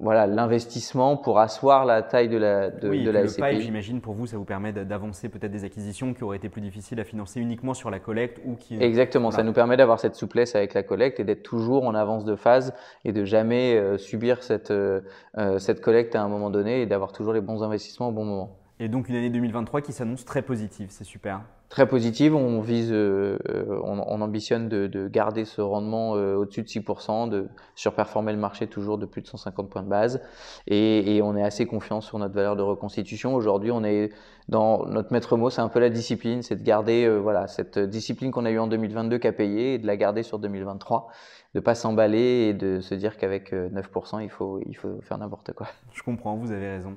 voilà 0.00 0.26
l'investissement 0.26 1.16
pour 1.16 1.38
asseoir 1.38 1.84
la 1.84 2.02
taille 2.02 2.28
de 2.28 2.36
la 2.36 2.70
de, 2.70 2.88
oui, 2.88 3.04
de 3.04 3.10
la 3.10 3.22
le 3.22 3.28
pipe, 3.28 3.60
j'imagine 3.60 4.00
pour 4.00 4.14
vous 4.14 4.26
ça 4.26 4.36
vous 4.36 4.44
permet 4.44 4.72
d'avancer 4.72 5.28
peut-être 5.28 5.52
des 5.52 5.64
acquisitions 5.64 6.12
qui 6.12 6.24
auraient 6.24 6.36
été 6.36 6.48
plus 6.48 6.60
difficiles 6.60 7.00
à 7.00 7.04
financer 7.04 7.40
uniquement 7.40 7.74
sur 7.74 7.90
la 7.90 7.98
collecte 7.98 8.40
ou 8.44 8.54
qui 8.56 8.76
Exactement, 8.82 9.30
ça 9.30 9.42
nous 9.42 9.52
permet 9.52 9.76
d'avoir 9.76 10.00
cette 10.00 10.14
souplesse 10.14 10.54
avec 10.54 10.74
la 10.74 10.82
collecte 10.82 11.20
et 11.20 11.24
d'être 11.24 11.42
toujours 11.42 11.84
en 11.84 11.94
avance 11.94 12.24
de 12.24 12.36
phase 12.36 12.74
et 13.04 13.12
de 13.12 13.24
jamais 13.24 13.76
euh, 13.76 13.96
subir 13.96 14.42
cette 14.42 14.70
euh, 14.70 15.00
euh, 15.38 15.58
cette 15.58 15.80
collecte 15.80 16.14
à 16.14 16.22
un 16.22 16.28
moment 16.28 16.50
donné 16.50 16.82
et 16.82 16.86
d'avoir 16.86 17.12
toujours 17.12 17.32
les 17.32 17.40
bons 17.40 17.62
investissements 17.62 18.08
au 18.08 18.12
bon 18.12 18.24
moment. 18.24 18.65
Et 18.78 18.88
donc 18.88 19.08
une 19.08 19.16
année 19.16 19.30
2023 19.30 19.80
qui 19.80 19.92
s'annonce 19.92 20.24
très 20.24 20.42
positive, 20.42 20.88
c'est 20.90 21.04
super 21.04 21.40
très 21.68 21.86
positive. 21.86 22.34
On 22.34 22.60
vise, 22.60 22.90
euh, 22.92 23.38
on, 23.82 23.98
on, 23.98 24.20
ambitionne 24.20 24.68
de, 24.68 24.86
de, 24.86 25.08
garder 25.08 25.44
ce 25.44 25.60
rendement 25.60 26.14
euh, 26.16 26.36
au-dessus 26.36 26.62
de 26.62 26.68
6%, 26.68 27.28
de 27.28 27.48
surperformer 27.74 28.32
le 28.32 28.38
marché 28.38 28.66
toujours 28.66 28.98
de 28.98 29.06
plus 29.06 29.22
de 29.22 29.26
150 29.26 29.68
points 29.68 29.82
de 29.82 29.88
base. 29.88 30.22
Et, 30.66 31.16
et 31.16 31.22
on 31.22 31.36
est 31.36 31.42
assez 31.42 31.66
confiant 31.66 32.00
sur 32.00 32.18
notre 32.18 32.34
valeur 32.34 32.56
de 32.56 32.62
reconstitution. 32.62 33.34
Aujourd'hui, 33.34 33.70
on 33.70 33.84
est 33.84 34.10
dans 34.48 34.86
notre 34.86 35.12
maître 35.12 35.36
mot, 35.36 35.50
c'est 35.50 35.60
un 35.60 35.68
peu 35.68 35.80
la 35.80 35.90
discipline, 35.90 36.42
c'est 36.42 36.56
de 36.56 36.62
garder 36.62 37.04
euh, 37.04 37.16
voilà 37.18 37.48
cette 37.48 37.78
discipline 37.78 38.30
qu'on 38.30 38.44
a 38.44 38.50
eue 38.50 38.60
en 38.60 38.68
2022 38.68 39.18
qui 39.18 39.26
a 39.26 39.32
payé 39.32 39.74
et 39.74 39.78
de 39.78 39.86
la 39.86 39.96
garder 39.96 40.22
sur 40.22 40.38
2023, 40.38 41.08
de 41.54 41.60
pas 41.60 41.74
s'emballer 41.74 42.48
et 42.48 42.54
de 42.54 42.80
se 42.80 42.94
dire 42.94 43.16
qu'avec 43.16 43.52
9% 43.52 44.22
il 44.22 44.30
faut 44.30 44.60
il 44.66 44.76
faut 44.76 45.00
faire 45.02 45.18
n'importe 45.18 45.52
quoi. 45.52 45.66
Je 45.92 46.02
comprends, 46.04 46.36
vous 46.36 46.52
avez 46.52 46.68
raison. 46.68 46.96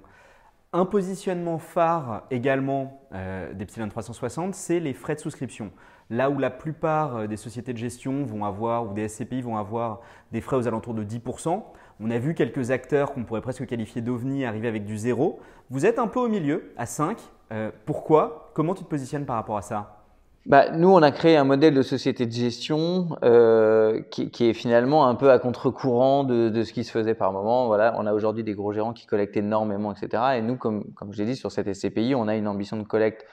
Un 0.71 0.85
positionnement 0.85 1.57
phare 1.57 2.27
également 2.29 3.01
euh, 3.13 3.53
d'Epsilon 3.53 3.89
360, 3.89 4.53
c'est 4.53 4.79
les 4.79 4.93
frais 4.93 5.15
de 5.15 5.19
souscription. 5.19 5.71
Là 6.11 6.29
où 6.29 6.38
la 6.38 6.51
plupart 6.51 7.15
euh, 7.15 7.27
des 7.27 7.38
sociétés 7.38 7.73
de 7.73 7.79
gestion 7.79 8.23
vont 8.23 8.45
avoir, 8.45 8.85
ou 8.85 8.93
des 8.93 9.07
SCPI 9.07 9.41
vont 9.41 9.57
avoir 9.57 10.01
des 10.31 10.41
frais 10.41 10.57
aux 10.57 10.67
alentours 10.67 10.93
de 10.93 11.03
10%, 11.03 11.63
on 11.99 12.11
a 12.11 12.19
vu 12.19 12.35
quelques 12.35 12.69
acteurs 12.69 13.13
qu'on 13.13 13.23
pourrait 13.23 13.41
presque 13.41 13.65
qualifier 13.65 14.03
d'ovni 14.03 14.45
arriver 14.45 14.67
avec 14.67 14.85
du 14.85 14.95
zéro. 14.95 15.39
Vous 15.71 15.88
êtes 15.88 15.97
un 15.97 16.07
peu 16.07 16.19
au 16.19 16.27
milieu, 16.27 16.71
à 16.77 16.85
5. 16.85 17.17
Euh, 17.51 17.71
pourquoi? 17.88 18.51
Comment 18.53 18.75
tu 18.75 18.83
te 18.83 18.89
positionnes 18.89 19.25
par 19.25 19.38
rapport 19.38 19.57
à 19.57 19.63
ça? 19.63 19.98
Bah, 20.46 20.69
nous, 20.72 20.89
on 20.89 21.01
a 21.01 21.12
créé 21.12 21.36
un 21.36 21.43
modèle 21.43 21.74
de 21.74 21.81
société 21.81 22.25
de 22.25 22.31
gestion 22.31 23.10
euh, 23.24 24.01
qui, 24.10 24.50
est 24.50 24.53
finalement 24.53 25.05
un 25.08 25.15
peu 25.15 25.31
à 25.31 25.38
contre-courant 25.38 26.24
de, 26.24 26.63
ce 26.63 26.74
qui 26.74 26.84
se 26.84 26.91
faisait 26.91 27.13
par 27.13 27.34
moment. 27.34 27.67
Voilà, 27.67 27.93
on 27.98 28.05
a 28.05 28.13
aujourd'hui 28.13 28.43
des 28.43 28.53
gros 28.53 28.72
gérants 28.72 28.93
qui 28.93 29.05
collectent 29.05 29.38
énormément, 29.38 29.93
etc. 29.93 30.24
Et 30.38 30.41
nous, 30.41 30.55
comme, 30.55 30.93
comme 30.93 31.13
je 31.13 31.19
l'ai 31.19 31.25
dit, 31.25 31.36
sur 31.36 31.51
cette 31.51 31.72
SCPI, 31.72 32.15
on 32.15 32.27
a 32.27 32.36
une 32.36 32.48
ambition 32.48 32.77
de 32.77 32.84
collecte 32.84 33.25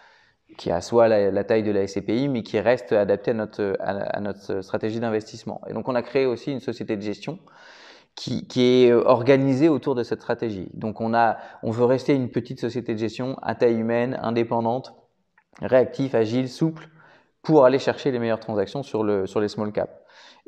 qui 0.58 0.70
a 0.70 0.80
soit 0.80 1.08
la, 1.08 1.44
taille 1.44 1.62
de 1.62 1.70
la 1.70 1.86
SCPI, 1.86 2.28
mais 2.28 2.42
qui 2.42 2.58
reste 2.60 2.92
adapté 2.92 3.30
à 3.32 3.34
notre, 3.34 3.76
à, 3.80 4.20
notre 4.20 4.60
stratégie 4.62 5.00
d'investissement. 5.00 5.60
Et 5.68 5.72
donc, 5.72 5.88
on 5.88 5.94
a 5.94 6.02
créé 6.02 6.26
aussi 6.26 6.52
une 6.52 6.60
société 6.60 6.96
de 6.96 7.02
gestion 7.02 7.38
qui, 8.14 8.46
qui, 8.46 8.84
est 8.84 8.92
organisée 8.92 9.68
autour 9.68 9.94
de 9.94 10.02
cette 10.02 10.20
stratégie. 10.20 10.68
Donc, 10.74 11.00
on, 11.00 11.14
a, 11.14 11.38
on 11.62 11.70
veut 11.70 11.84
rester 11.84 12.14
une 12.14 12.30
petite 12.30 12.60
société 12.60 12.94
de 12.94 12.98
gestion 12.98 13.36
à 13.42 13.54
taille 13.54 13.78
humaine, 13.78 14.18
indépendante, 14.22 14.94
réactif, 15.60 16.14
agile, 16.14 16.48
souple, 16.48 16.88
pour 17.46 17.64
aller 17.64 17.78
chercher 17.78 18.10
les 18.10 18.18
meilleures 18.18 18.40
transactions 18.40 18.82
sur, 18.82 19.04
le, 19.04 19.24
sur 19.26 19.40
les 19.40 19.46
small 19.46 19.70
caps. 19.70 19.92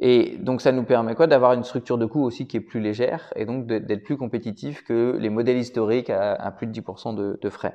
Et 0.01 0.37
donc 0.39 0.61
ça 0.61 0.73
nous 0.73 0.83
permet 0.83 1.15
quoi 1.15 1.29
d'avoir 1.29 1.53
une 1.53 1.63
structure 1.63 1.97
de 1.97 2.07
coût 2.07 2.25
aussi 2.25 2.49
qui 2.49 2.57
est 2.57 2.61
plus 2.61 2.81
légère 2.81 3.33
et 3.37 3.47
donc 3.47 3.67
d'être 3.67 4.03
plus 4.03 4.17
compétitif 4.17 4.83
que 4.83 5.17
les 5.17 5.31
modèles 5.31 5.59
historiques 5.59 6.11
à, 6.11 6.33
à 6.33 6.51
plus 6.51 6.67
de 6.67 6.73
10% 6.73 7.15
de, 7.15 7.39
de, 7.41 7.51
frais 7.51 7.75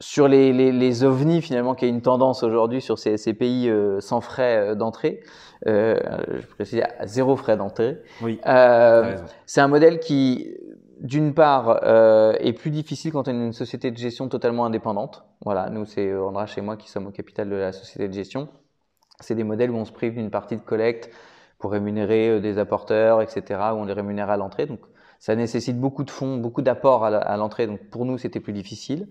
sur 0.00 0.28
les, 0.28 0.52
les, 0.52 0.72
les, 0.72 1.04
ovnis 1.04 1.40
finalement 1.40 1.74
qui 1.74 1.86
a 1.86 1.88
une 1.88 2.02
tendance 2.02 2.42
aujourd'hui 2.42 2.82
sur 2.82 2.98
ces, 2.98 3.16
ces 3.16 3.32
pays 3.32 3.68
euh, 3.68 3.98
sans 4.00 4.20
frais 4.20 4.56
euh, 4.58 4.74
d'entrée, 4.74 5.20
euh, 5.66 5.98
je 6.28 6.46
précise 6.46 6.82
à 6.98 7.06
zéro 7.06 7.34
frais 7.36 7.56
d'entrée. 7.56 7.98
Oui. 8.22 8.38
Euh, 8.46 9.16
c'est 9.46 9.60
un 9.60 9.68
modèle 9.68 9.98
qui, 9.98 10.54
d'une 11.00 11.34
part, 11.34 11.80
euh, 11.84 12.34
est 12.40 12.52
plus 12.52 12.70
difficile 12.70 13.12
quand 13.12 13.28
on 13.28 13.30
est 13.30 13.44
une 13.46 13.52
société 13.52 13.90
de 13.90 13.96
gestion 13.96 14.28
totalement 14.28 14.64
indépendante. 14.64 15.24
Voilà, 15.44 15.70
nous 15.70 15.84
c'est 15.84 16.14
Andra 16.14 16.46
chez 16.46 16.60
moi 16.60 16.76
qui 16.76 16.88
sommes 16.88 17.06
au 17.06 17.10
capital 17.10 17.48
de 17.48 17.56
la 17.56 17.72
société 17.72 18.08
de 18.08 18.12
gestion. 18.12 18.48
C'est 19.20 19.34
des 19.34 19.44
modèles 19.44 19.70
où 19.70 19.76
on 19.76 19.84
se 19.84 19.92
prive 19.92 20.14
d'une 20.14 20.30
partie 20.30 20.56
de 20.56 20.62
collecte 20.62 21.10
pour 21.58 21.72
rémunérer 21.72 22.40
des 22.40 22.58
apporteurs, 22.58 23.20
etc., 23.20 23.42
où 23.72 23.76
on 23.76 23.84
les 23.84 23.92
rémunère 23.92 24.30
à 24.30 24.36
l'entrée. 24.36 24.66
Donc 24.66 24.80
ça 25.18 25.34
nécessite 25.34 25.78
beaucoup 25.78 26.04
de 26.04 26.10
fonds, 26.10 26.36
beaucoup 26.36 26.62
d'apports 26.62 27.04
à 27.04 27.36
l'entrée. 27.36 27.66
Donc 27.66 27.80
pour 27.90 28.04
nous, 28.04 28.18
c'était 28.18 28.40
plus 28.40 28.52
difficile. 28.52 29.08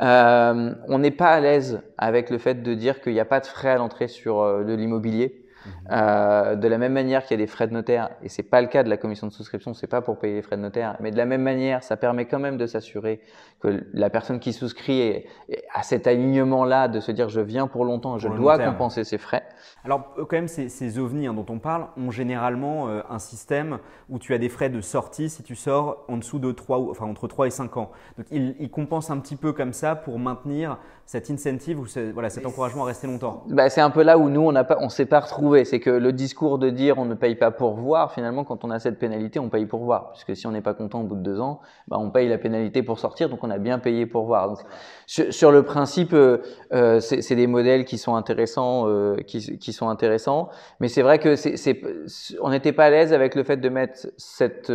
Euh, 0.00 0.74
on 0.88 0.98
n'est 0.98 1.10
pas 1.10 1.30
à 1.30 1.40
l'aise 1.40 1.82
avec 1.98 2.30
le 2.30 2.38
fait 2.38 2.62
de 2.62 2.74
dire 2.74 3.00
qu'il 3.02 3.12
n'y 3.12 3.20
a 3.20 3.26
pas 3.26 3.40
de 3.40 3.46
frais 3.46 3.70
à 3.70 3.76
l'entrée 3.76 4.08
sur 4.08 4.40
euh, 4.40 4.64
de 4.64 4.72
l'immobilier. 4.72 5.43
Mhm. 5.64 5.72
Euh, 5.90 6.56
de 6.56 6.68
la 6.68 6.78
même 6.78 6.92
manière 6.92 7.22
qu'il 7.22 7.38
y 7.38 7.42
a 7.42 7.44
des 7.44 7.50
frais 7.50 7.66
de 7.66 7.72
notaire, 7.72 8.10
et 8.22 8.28
c'est 8.28 8.42
pas 8.42 8.60
le 8.60 8.68
cas 8.68 8.82
de 8.82 8.90
la 8.90 8.96
commission 8.96 9.26
de 9.26 9.32
souscription, 9.32 9.74
c'est 9.74 9.86
pas 9.86 10.02
pour 10.02 10.18
payer 10.18 10.34
les 10.36 10.42
frais 10.42 10.56
de 10.56 10.62
notaire, 10.62 10.96
mais 11.00 11.10
de 11.10 11.16
la 11.16 11.24
même 11.26 11.42
manière, 11.42 11.82
ça 11.82 11.96
permet 11.96 12.26
quand 12.26 12.38
même 12.38 12.56
de 12.56 12.66
s'assurer 12.66 13.20
que 13.60 13.84
la 13.92 14.10
personne 14.10 14.40
qui 14.40 14.52
souscrit 14.52 15.24
a 15.72 15.82
cet 15.82 16.06
alignement-là 16.06 16.88
de 16.88 17.00
se 17.00 17.12
dire 17.12 17.28
je 17.28 17.40
viens 17.40 17.66
pour 17.66 17.84
longtemps, 17.84 18.18
je 18.18 18.28
dois 18.28 18.58
compenser 18.58 19.04
ses 19.04 19.18
frais. 19.18 19.44
Alors 19.84 20.14
euh, 20.18 20.24
quand 20.24 20.36
même, 20.36 20.48
ces, 20.48 20.68
ces 20.68 20.98
ovnis 20.98 21.26
hein, 21.26 21.34
dont 21.34 21.46
on 21.48 21.58
parle 21.58 21.88
ont 21.96 22.10
généralement 22.10 22.88
euh, 22.88 23.02
un 23.08 23.18
système 23.18 23.78
où 24.08 24.18
tu 24.18 24.34
as 24.34 24.38
des 24.38 24.48
frais 24.48 24.70
de 24.70 24.80
sortie 24.80 25.30
si 25.30 25.42
tu 25.42 25.54
sors 25.54 26.04
en 26.08 26.16
dessous 26.16 26.38
de 26.38 26.52
3, 26.52 26.90
enfin 26.90 27.06
entre 27.06 27.28
3 27.28 27.46
et 27.46 27.50
5 27.50 27.76
ans. 27.76 27.90
Donc 28.16 28.26
ils, 28.30 28.54
ils 28.58 28.70
compensent 28.70 29.10
un 29.10 29.18
petit 29.18 29.36
peu 29.36 29.52
comme 29.52 29.72
ça 29.72 29.94
pour 29.94 30.18
maintenir 30.18 30.78
cet 31.06 31.30
incentive 31.30 31.78
ou 31.78 31.86
voilà, 32.14 32.30
cet 32.30 32.46
encouragement 32.46 32.84
à 32.84 32.86
rester 32.86 33.06
longtemps? 33.06 33.44
Bah, 33.48 33.68
C'est 33.68 33.80
un 33.82 33.90
peu 33.90 34.02
là 34.02 34.16
où 34.16 34.28
nous, 34.28 34.40
on 34.40 34.52
ne 34.52 34.62
on 34.80 34.88
s'est 34.88 35.06
pas 35.06 35.20
retrouvé. 35.20 35.64
C'est 35.64 35.80
que 35.80 35.90
le 35.90 36.12
discours 36.12 36.58
de 36.58 36.70
dire 36.70 36.98
on 36.98 37.04
ne 37.04 37.14
paye 37.14 37.34
pas 37.34 37.50
pour 37.50 37.74
voir, 37.74 38.12
finalement, 38.12 38.44
quand 38.44 38.64
on 38.64 38.70
a 38.70 38.78
cette 38.78 38.98
pénalité, 38.98 39.38
on 39.38 39.50
paye 39.50 39.66
pour 39.66 39.84
voir. 39.84 40.12
Puisque 40.12 40.34
si 40.34 40.46
on 40.46 40.52
n'est 40.52 40.62
pas 40.62 40.74
content 40.74 41.02
au 41.02 41.04
bout 41.04 41.16
de 41.16 41.22
deux 41.22 41.40
ans, 41.40 41.60
bah, 41.88 41.98
on 42.00 42.10
paye 42.10 42.28
la 42.28 42.38
pénalité 42.38 42.82
pour 42.82 42.98
sortir, 42.98 43.28
donc 43.28 43.44
on 43.44 43.50
a 43.50 43.58
bien 43.58 43.78
payé 43.78 44.06
pour 44.06 44.24
voir. 44.24 44.48
Donc, 44.48 44.58
sur, 45.06 45.52
le 45.52 45.62
principe, 45.62 46.14
euh, 46.14 46.38
euh 46.72 47.00
c'est 47.00 47.36
des 47.36 47.46
modèles 47.46 47.84
qui 47.84 47.98
sont 47.98 48.16
intéressants, 48.16 48.88
euh, 48.88 49.16
qui, 49.26 49.58
qui, 49.58 49.72
sont 49.72 49.88
intéressants. 49.88 50.48
Mais 50.80 50.88
c'est 50.88 51.02
vrai 51.02 51.18
que 51.18 51.36
c'est, 51.36 51.80
on 52.40 52.50
n'était 52.50 52.72
pas 52.72 52.86
à 52.86 52.90
l'aise 52.90 53.12
avec 53.12 53.34
le 53.34 53.44
fait 53.44 53.58
de 53.58 53.68
mettre 53.68 54.08
cette... 54.16 54.72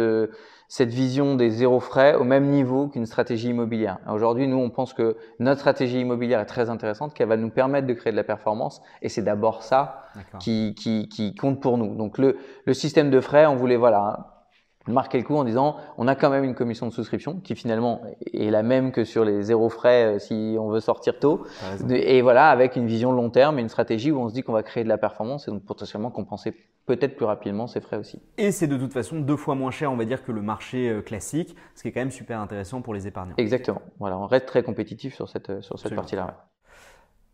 Cette 0.71 0.91
vision 0.91 1.35
des 1.35 1.49
zéro 1.49 1.79
frais 1.79 2.13
au 2.13 2.23
même 2.23 2.45
niveau 2.45 2.87
qu'une 2.87 3.07
stratégie 3.07 3.49
immobilière. 3.49 3.97
Aujourd'hui, 4.07 4.47
nous, 4.47 4.57
on 4.57 4.69
pense 4.69 4.93
que 4.93 5.17
notre 5.39 5.61
stratégie 5.61 5.99
immobilière 5.99 6.39
est 6.39 6.45
très 6.45 6.69
intéressante, 6.69 7.15
qu'elle 7.15 7.27
va 7.27 7.37
nous 7.37 7.49
permettre 7.49 7.87
de 7.87 7.93
créer 7.93 8.11
de 8.11 8.17
la 8.17 8.23
performance, 8.23 8.83
et 9.01 9.09
c'est 9.09 9.23
d'abord 9.23 9.63
ça 9.63 10.03
qui, 10.39 10.75
qui, 10.75 11.09
qui, 11.09 11.33
compte 11.33 11.59
pour 11.59 11.79
nous. 11.79 11.95
Donc 11.95 12.19
le, 12.19 12.37
le 12.65 12.73
système 12.75 13.09
de 13.09 13.19
frais, 13.19 13.47
on 13.47 13.55
voulait 13.55 13.77
voilà 13.77 14.38
marquer 14.87 15.17
le 15.17 15.23
coup 15.23 15.35
en 15.35 15.43
disant 15.43 15.77
on 15.97 16.07
a 16.07 16.15
quand 16.15 16.29
même 16.29 16.43
une 16.43 16.55
commission 16.55 16.87
de 16.87 16.93
souscription 16.93 17.39
qui 17.43 17.55
finalement 17.55 18.01
est 18.33 18.49
la 18.49 18.63
même 18.63 18.91
que 18.91 19.03
sur 19.03 19.25
les 19.25 19.43
zéro 19.43 19.69
frais 19.69 20.15
euh, 20.15 20.19
si 20.19 20.55
on 20.59 20.69
veut 20.69 20.79
sortir 20.79 21.19
tôt 21.19 21.45
et 21.89 22.21
voilà 22.21 22.49
avec 22.49 22.75
une 22.75 22.87
vision 22.87 23.11
long 23.11 23.29
terme 23.29 23.59
et 23.59 23.61
une 23.61 23.69
stratégie 23.69 24.11
où 24.11 24.19
on 24.19 24.29
se 24.29 24.33
dit 24.33 24.41
qu'on 24.41 24.53
va 24.53 24.63
créer 24.63 24.83
de 24.83 24.89
la 24.89 24.97
performance 24.97 25.47
et 25.47 25.51
donc 25.51 25.63
potentiellement 25.63 26.11
compenser 26.11 26.53
peut-être 26.85 27.15
plus 27.15 27.25
rapidement 27.25 27.67
ces 27.67 27.81
frais 27.81 27.97
aussi. 27.97 28.19
Et 28.37 28.51
c'est 28.51 28.65
de 28.65 28.77
toute 28.77 28.93
façon 28.93 29.19
deux 29.19 29.35
fois 29.35 29.53
moins 29.53 29.71
cher 29.71 29.91
on 29.91 29.97
va 29.97 30.05
dire 30.05 30.23
que 30.23 30.31
le 30.31 30.41
marché 30.41 30.89
euh, 30.89 31.01
classique 31.01 31.55
ce 31.75 31.83
qui 31.83 31.89
est 31.89 31.91
quand 31.91 32.01
même 32.01 32.11
super 32.11 32.39
intéressant 32.39 32.81
pour 32.81 32.93
les 32.93 33.05
épargnants. 33.05 33.35
Exactement. 33.37 33.81
Voilà, 33.99 34.17
on 34.17 34.27
reste 34.27 34.45
très 34.45 34.63
compétitif 34.63 35.13
sur 35.13 35.29
cette 35.29 35.61
sur 35.61 35.77
cette 35.77 35.93
partie-là. 35.93 36.47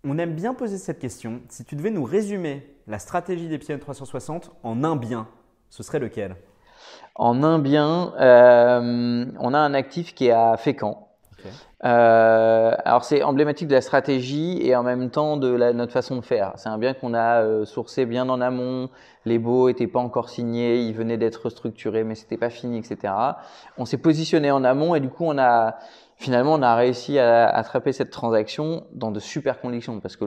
On 0.07 0.19
aime 0.19 0.35
bien 0.35 0.53
poser 0.53 0.77
cette 0.77 0.99
question. 0.99 1.41
Si 1.49 1.65
tu 1.65 1.75
devais 1.75 1.89
nous 1.89 2.03
résumer 2.03 2.75
la 2.85 2.99
stratégie 2.99 3.45
des 3.45 3.57
d'Epsilon 3.57 3.79
360 3.79 4.51
en 4.61 4.83
un 4.83 4.95
bien, 4.95 5.27
ce 5.69 5.81
serait 5.81 5.97
lequel? 5.97 6.35
En 7.15 7.43
un 7.43 7.59
bien, 7.59 8.13
euh, 8.19 9.25
on 9.39 9.53
a 9.53 9.57
un 9.57 9.73
actif 9.73 10.13
qui 10.13 10.27
est 10.27 10.31
à 10.31 10.57
Fécamp. 10.57 11.01
Euh, 11.83 12.71
alors 12.83 13.03
c'est 13.03 13.21
emblématique 13.21 13.67
de 13.67 13.73
la 13.73 13.81
stratégie 13.81 14.59
et 14.65 14.75
en 14.75 14.81
même 14.81 15.11
temps 15.11 15.37
de 15.37 15.49
la, 15.49 15.71
notre 15.71 15.91
façon 15.91 16.15
de 16.15 16.21
faire. 16.21 16.53
C'est 16.55 16.69
un 16.69 16.79
bien 16.79 16.93
qu'on 16.93 17.13
a 17.13 17.43
euh, 17.43 17.65
sourcé 17.65 18.05
bien 18.05 18.27
en 18.29 18.41
amont. 18.41 18.89
Les 19.25 19.37
baux 19.37 19.69
étaient 19.69 19.87
pas 19.87 19.99
encore 19.99 20.29
signés, 20.29 20.79
ils 20.79 20.95
venaient 20.95 21.17
d'être 21.17 21.49
structurés, 21.49 22.03
mais 22.03 22.15
c'était 22.15 22.37
pas 22.37 22.49
fini, 22.49 22.79
etc. 22.79 23.13
On 23.77 23.85
s'est 23.85 23.97
positionné 23.97 24.49
en 24.49 24.63
amont 24.63 24.95
et 24.95 24.99
du 24.99 25.09
coup 25.09 25.25
on 25.25 25.37
a 25.37 25.75
finalement 26.15 26.53
on 26.53 26.61
a 26.63 26.75
réussi 26.75 27.19
à 27.19 27.47
attraper 27.49 27.91
cette 27.91 28.09
transaction 28.09 28.87
dans 28.93 29.11
de 29.11 29.19
super 29.19 29.59
conditions 29.59 29.99
parce 29.99 30.15
que 30.15 30.25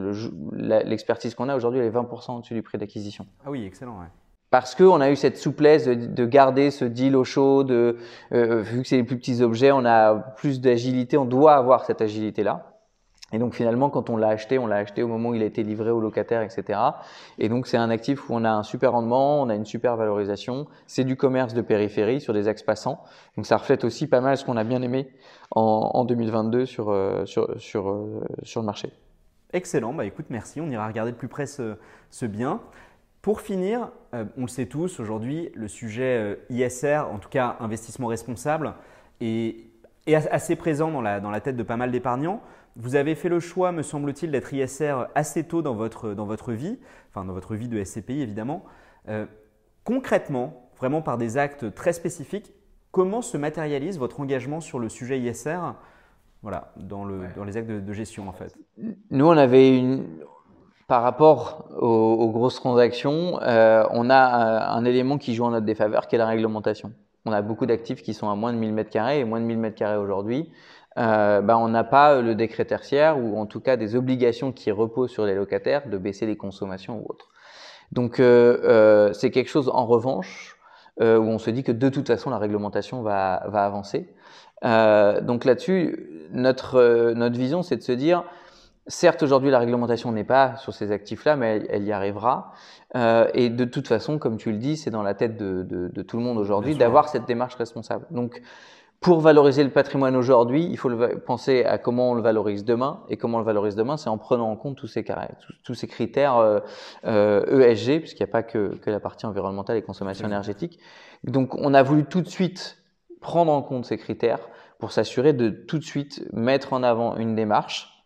l'expertise 0.53 1.35
qu'on 1.35 1.49
a 1.49 1.57
aujourd'hui 1.57 1.81
elle 1.81 1.87
est 1.87 1.91
20% 1.91 2.37
au-dessus 2.37 2.55
du 2.55 2.63
prix 2.63 2.79
d'acquisition. 2.79 3.27
Ah 3.45 3.51
oui, 3.51 3.65
excellent. 3.65 3.99
Ouais 3.99 4.07
parce 4.51 4.75
qu'on 4.75 5.01
a 5.01 5.11
eu 5.11 5.17
cette 5.17 5.37
souplesse 5.37 5.87
de, 5.87 6.27
garder 6.27 6.71
ce 6.71 6.85
deal 6.85 7.17
au 7.17 7.25
chaud, 7.25 7.65
de, 7.65 7.97
euh, 8.33 8.63
vu 8.63 8.83
que 8.83 8.89
c'est 8.89 8.97
les 8.97 9.05
plus 9.05 9.19
petits 9.19 9.43
objets, 9.43 9.73
on 9.73 9.85
a 9.85 10.15
plus 10.15 10.61
d'agilité, 10.61 11.19
on 11.19 11.27
doit 11.27 11.55
avoir 11.55 11.85
cette 11.85 12.01
agilité-là. 12.01 12.79
Et 13.31 13.39
donc 13.39 13.55
finalement, 13.55 13.91
quand 13.91 14.09
on 14.09 14.17
l'a 14.17 14.29
acheté, 14.29 14.59
on 14.59 14.67
l'a 14.67 14.77
acheté 14.77 15.03
au 15.03 15.09
moment 15.09 15.31
où 15.31 15.35
il 15.35 15.43
a 15.43 15.45
été 15.45 15.63
livré 15.63 15.91
au 15.91 16.01
locataire, 16.01 16.41
etc. 16.41 16.81
Et 17.39 17.51
donc 17.51 17.67
c'est 17.67 17.77
un 17.77 17.91
actif 17.91 18.31
où 18.31 18.35
on 18.35 18.45
a 18.45 18.51
un 18.51 18.63
super 18.63 18.93
rendement, 18.93 19.43
on 19.43 19.51
a 19.51 19.55
une 19.55 19.67
super 19.67 19.97
valorisation. 19.97 20.67
C'est 20.87 21.05
du 21.05 21.17
commerce 21.17 21.53
de 21.53 21.61
périphérie 21.61 22.23
sur 22.23 22.33
des 22.33 22.49
axes 22.49 22.63
passants. 22.63 23.05
Donc 23.37 23.45
ça 23.45 23.59
reflète 23.59 23.85
aussi 23.85 24.07
pas 24.07 24.23
mal 24.23 24.39
ce 24.39 24.47
qu'on 24.47 24.57
a 24.57 24.65
bien 24.65 24.81
aimé 24.81 25.11
en, 25.51 25.91
en 25.93 26.05
2022 26.07 26.65
sur, 26.65 26.89
euh, 26.91 27.27
sur, 27.27 27.61
sur, 27.61 27.91
euh, 27.91 28.25
sur 28.45 28.63
le 28.63 28.67
marché. 28.67 28.93
Excellent, 29.53 29.93
bah 29.93 30.07
écoute, 30.07 30.27
merci. 30.31 30.63
On 30.63 30.71
ira 30.71 30.87
regarder 30.87 31.13
de 31.13 31.17
plus 31.17 31.29
près 31.29 31.47
ce 31.47 31.77
bien. 32.23 32.61
Pour 33.29 33.43
finir, 33.43 33.91
euh, 34.15 34.25
on 34.39 34.41
le 34.41 34.49
sait 34.49 34.65
tous 34.65 35.01
aujourd'hui, 35.01 35.51
le 35.55 35.69
sujet 35.69 36.17
euh, 36.17 36.37
ISR, 36.49 37.03
en 37.13 37.19
tout 37.19 37.29
cas 37.29 37.59
investissement 37.61 38.07
responsable, 38.07 38.73
est, 39.21 39.67
assez 40.07 40.57
présent 40.57 40.91
dans 40.91 41.03
la, 41.03 41.21
dans 41.21 41.31
la, 41.31 41.43
tête 41.43 41.55
de 41.55 41.63
pas 41.63 41.77
mal 41.77 41.91
d'épargnants. 41.91 42.41
Vous 42.77 42.97
avez 42.97 43.15
fait 43.15 43.29
le 43.29 43.39
choix, 43.39 43.71
me 43.71 43.83
semble-t-il, 43.83 44.31
d'être 44.31 44.55
ISR 44.55 45.09
assez 45.15 45.45
tôt 45.45 45.61
dans 45.61 45.75
votre, 45.75 46.15
dans 46.15 46.25
votre 46.25 46.55
vie, 46.55 46.79
enfin 47.11 47.27
dans 47.27 47.35
votre 47.35 47.55
vie 47.55 47.69
de 47.69 47.85
SCPI 47.85 48.23
évidemment. 48.23 48.65
Euh, 49.11 49.27
concrètement, 49.85 50.71
vraiment 50.79 51.03
par 51.03 51.19
des 51.19 51.37
actes 51.37 51.75
très 51.75 51.93
spécifiques, 51.93 52.55
comment 52.93 53.21
se 53.21 53.37
matérialise 53.37 53.99
votre 53.99 54.21
engagement 54.21 54.63
sur 54.63 54.79
le 54.79 54.89
sujet 54.89 55.21
ISR 55.21 55.75
voilà, 56.43 56.73
dans, 56.77 57.05
le, 57.05 57.25
dans 57.37 57.45
les 57.45 57.59
actes 57.59 57.69
de, 57.69 57.81
de 57.81 57.93
gestion 57.93 58.27
en 58.27 58.33
fait? 58.33 58.57
Nous, 59.11 59.27
on 59.27 59.37
avait 59.37 59.77
une, 59.77 60.07
par 60.89 61.03
rapport 61.03 61.69
aux, 61.79 62.31
grosses 62.31 62.57
transactions, 62.57 63.39
euh, 63.43 63.85
on 63.91 64.11
a 64.11 64.73
euh, 64.75 64.79
un, 64.79 64.85
élément 64.87 65.19
qui 65.19 65.35
joue 65.35 65.45
en 65.45 65.51
notre 65.51 65.67
défaveur, 65.67 66.09
qui 66.09 66.17
est 66.17 66.19
la 66.19 66.27
réglementation. 66.27 66.93
On 67.27 67.33
a 67.33 67.43
beaucoup 67.43 67.67
d'actifs 67.67 68.03
qui 68.03 68.15
sont 68.15 68.31
à 68.31 68.35
moins 68.35 68.55
de 68.55 68.59
1000 68.59 68.75
m2 68.75 69.19
et 69.19 69.25
moins 69.25 69.39
de 69.39 69.45
1000 69.45 69.59
m2 69.59 69.99
aujourd'hui. 69.99 70.51
Euh, 70.99 71.43
ben, 71.43 71.57
on 71.57 71.69
n'a 71.69 71.85
pas 71.85 72.21
le 72.21 72.35
décret 72.35 72.65
tertiaire 72.65 73.19
ou 73.19 73.39
en 73.39 73.47
tout 73.47 73.61
cas 73.61 73.77
des 73.77 73.95
obligations 73.95 74.51
qui 74.51 74.73
reposent 74.73 75.11
sur 75.11 75.27
les 75.27 75.35
locataires 75.35 75.89
de 75.89 75.99
baisser 75.99 76.27
les 76.27 76.37
consommations 76.37 76.99
ou 76.99 77.07
autres. 77.11 77.29
Donc 77.93 78.19
euh, 78.19 78.59
euh 78.65 79.13
c'est 79.13 79.31
quelque 79.31 79.49
chose 79.49 79.71
en 79.73 79.87
revanche 79.87 80.57
euh, 81.01 81.19
où 81.19 81.25
on 81.25 81.39
se 81.39 81.51
dit 81.51 81.63
que 81.63 81.73
de 81.73 81.89
toute 81.89 82.09
façon 82.09 82.31
la 82.31 82.39
réglementation 82.39 83.03
va, 83.03 83.45
va 83.47 83.65
avancer. 83.65 84.09
donc 84.63 85.45
là-dessus, 85.45 86.29
notre, 86.33 87.13
notre 87.13 87.39
vision 87.39 87.63
c'est 87.63 87.77
de 87.77 87.83
se 87.83 87.93
dire 87.93 88.25
Certes, 88.89 89.23
aujourd'hui, 89.23 89.51
la 89.51 89.59
réglementation 89.59 90.13
n'est 90.13 90.25
pas 90.25 90.57
sur 90.57 90.73
ces 90.73 90.93
actifs-là, 90.93 91.37
mais 91.37 91.63
elle, 91.69 91.85
y 91.85 91.93
arrivera. 91.93 92.53
Euh, 92.97 93.29
et 93.35 93.51
de 93.51 93.67
toute 93.67 93.87
façon, 93.87 94.19
comme 94.19 94.39
tu 94.39 94.51
le 94.51 94.57
dis, 94.57 94.79
c'est 94.79 94.91
dans 94.91 95.03
la 95.03 95.13
tête 95.13 95.37
de, 95.37 95.63
de, 95.63 95.89
de 95.89 96.03
tout 96.03 96.17
le 96.17 96.23
monde 96.23 96.39
aujourd'hui 96.39 96.75
d'avoir 96.75 97.11
cette 97.11 97.27
démarche 97.27 97.55
responsable. 97.57 98.07
Donc, 98.11 98.41
pour 99.01 99.21
valoriser 99.21 99.63
le 99.63 99.71
patrimoine 99.71 100.17
aujourd'hui, 100.17 100.65
il 100.65 100.79
faut 100.79 100.89
le, 100.89 101.21
penser 101.21 101.65
à 101.65 101.77
comment 101.77 102.13
on 102.13 102.15
le 102.15 102.23
valorise 102.23 102.65
demain. 102.65 103.05
Et 103.11 103.19
comment 103.19 103.37
on 103.37 103.41
le 103.41 103.47
valorise 103.47 103.77
demain, 103.77 103.99
c'est 103.99 104.09
en 104.09 104.17
prenant 104.17 104.51
en 104.51 104.57
compte 104.57 104.77
tous 104.77 104.87
ces, 104.87 105.05
tous, 105.05 105.53
tous 105.63 105.75
ces 105.75 105.87
critères 105.87 106.37
euh, 106.37 106.61
euh, 107.05 107.61
ESG, 107.61 108.01
puisqu'il 108.01 108.23
n'y 108.23 108.31
a 108.31 108.33
pas 108.33 108.43
que, 108.43 108.75
que, 108.77 108.91
la 108.91 109.01
partie 109.01 109.27
environnementale 109.27 109.77
et 109.77 109.83
consommation 109.83 110.27
énergétique. 110.27 110.81
Donc, 111.25 111.55
on 111.57 111.75
a 111.75 111.83
voulu 111.83 112.07
tout 112.07 112.23
de 112.23 112.29
suite 112.29 112.83
prendre 113.21 113.53
en 113.53 113.61
compte 113.63 113.85
ces 113.85 113.99
critères 113.99 114.49
pour 114.79 114.93
s'assurer 114.93 115.35
de 115.35 115.51
tout 115.51 115.79
de 115.79 115.85
suite 115.85 116.27
mettre 116.33 116.73
en 116.73 116.83
avant 116.83 117.17
une 117.17 117.35
démarche 117.35 117.98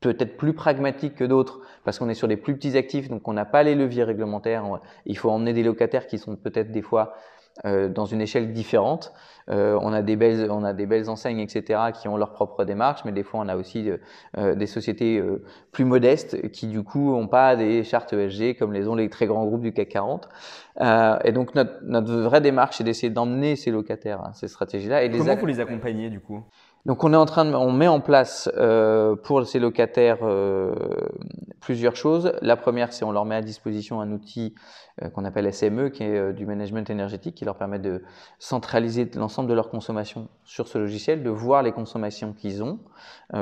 peut-être 0.00 0.36
plus 0.36 0.52
pragmatiques 0.52 1.16
que 1.16 1.24
d'autres 1.24 1.60
parce 1.84 1.98
qu'on 1.98 2.08
est 2.08 2.14
sur 2.14 2.28
des 2.28 2.36
plus 2.36 2.54
petits 2.54 2.76
actifs, 2.76 3.08
donc 3.08 3.26
on 3.28 3.32
n'a 3.32 3.44
pas 3.44 3.62
les 3.62 3.74
leviers 3.74 4.04
réglementaires. 4.04 4.64
Il 5.06 5.16
faut 5.16 5.30
emmener 5.30 5.52
des 5.52 5.62
locataires 5.62 6.06
qui 6.06 6.18
sont 6.18 6.36
peut-être 6.36 6.70
des 6.70 6.82
fois 6.82 7.14
euh, 7.64 7.88
dans 7.88 8.04
une 8.04 8.20
échelle 8.20 8.52
différente. 8.52 9.12
Euh, 9.50 9.76
on 9.82 9.92
a 9.92 10.00
des 10.02 10.14
belles, 10.14 10.48
on 10.50 10.62
a 10.62 10.72
des 10.72 10.86
belles 10.86 11.10
enseignes, 11.10 11.40
etc., 11.40 11.80
qui 11.92 12.06
ont 12.06 12.16
leur 12.16 12.32
propre 12.32 12.64
démarche, 12.64 13.04
mais 13.04 13.10
des 13.10 13.24
fois 13.24 13.40
on 13.40 13.48
a 13.48 13.56
aussi 13.56 13.90
euh, 14.36 14.54
des 14.54 14.66
sociétés 14.66 15.20
plus 15.72 15.84
modestes 15.84 16.50
qui 16.52 16.68
du 16.68 16.84
coup 16.84 17.12
n'ont 17.12 17.26
pas 17.26 17.56
des 17.56 17.82
chartes 17.82 18.12
ESG 18.12 18.56
comme 18.58 18.72
les 18.72 18.86
ont 18.86 18.94
les 18.94 19.08
très 19.08 19.26
grands 19.26 19.44
groupes 19.44 19.62
du 19.62 19.72
CAC 19.72 19.88
40. 19.88 20.28
et 21.24 21.32
donc 21.32 21.56
notre, 21.56 21.82
notre 21.82 22.14
vraie 22.14 22.40
démarche, 22.40 22.76
c'est 22.76 22.84
d'essayer 22.84 23.10
d'emmener 23.10 23.56
ces 23.56 23.72
locataires 23.72 24.22
à 24.24 24.34
ces 24.34 24.46
stratégies-là. 24.46 25.02
Et 25.02 25.10
Comment 25.10 25.34
vous 25.34 25.46
les 25.46 25.58
accompagnez 25.58 26.10
du 26.10 26.20
coup? 26.20 26.44
Donc 26.86 27.04
on 27.04 27.12
est 27.12 27.16
en 27.16 27.26
train 27.26 27.44
de, 27.44 27.54
on 27.54 27.72
met 27.72 27.88
en 27.88 28.00
place 28.00 28.50
euh, 28.56 29.16
pour 29.16 29.46
ces 29.46 29.58
locataires 29.58 30.18
euh, 30.22 30.72
plusieurs 31.60 31.96
choses. 31.96 32.32
La 32.40 32.56
première, 32.56 32.92
c'est 32.92 33.04
on 33.04 33.12
leur 33.12 33.24
met 33.24 33.34
à 33.34 33.42
disposition 33.42 34.00
un 34.00 34.10
outil 34.12 34.54
euh, 35.02 35.10
qu'on 35.10 35.24
appelle 35.24 35.52
SME, 35.52 35.90
qui 35.90 36.04
est 36.04 36.32
du 36.32 36.46
management 36.46 36.88
énergétique, 36.88 37.34
qui 37.34 37.44
leur 37.44 37.56
permet 37.56 37.78
de 37.78 38.02
centraliser 38.38 39.10
l'ensemble 39.16 39.50
de 39.50 39.54
leur 39.54 39.70
consommation 39.70 40.28
sur 40.44 40.68
ce 40.68 40.78
logiciel, 40.78 41.22
de 41.22 41.30
voir 41.30 41.62
les 41.62 41.72
consommations 41.72 42.32
qu'ils 42.32 42.62
ont 42.62 42.78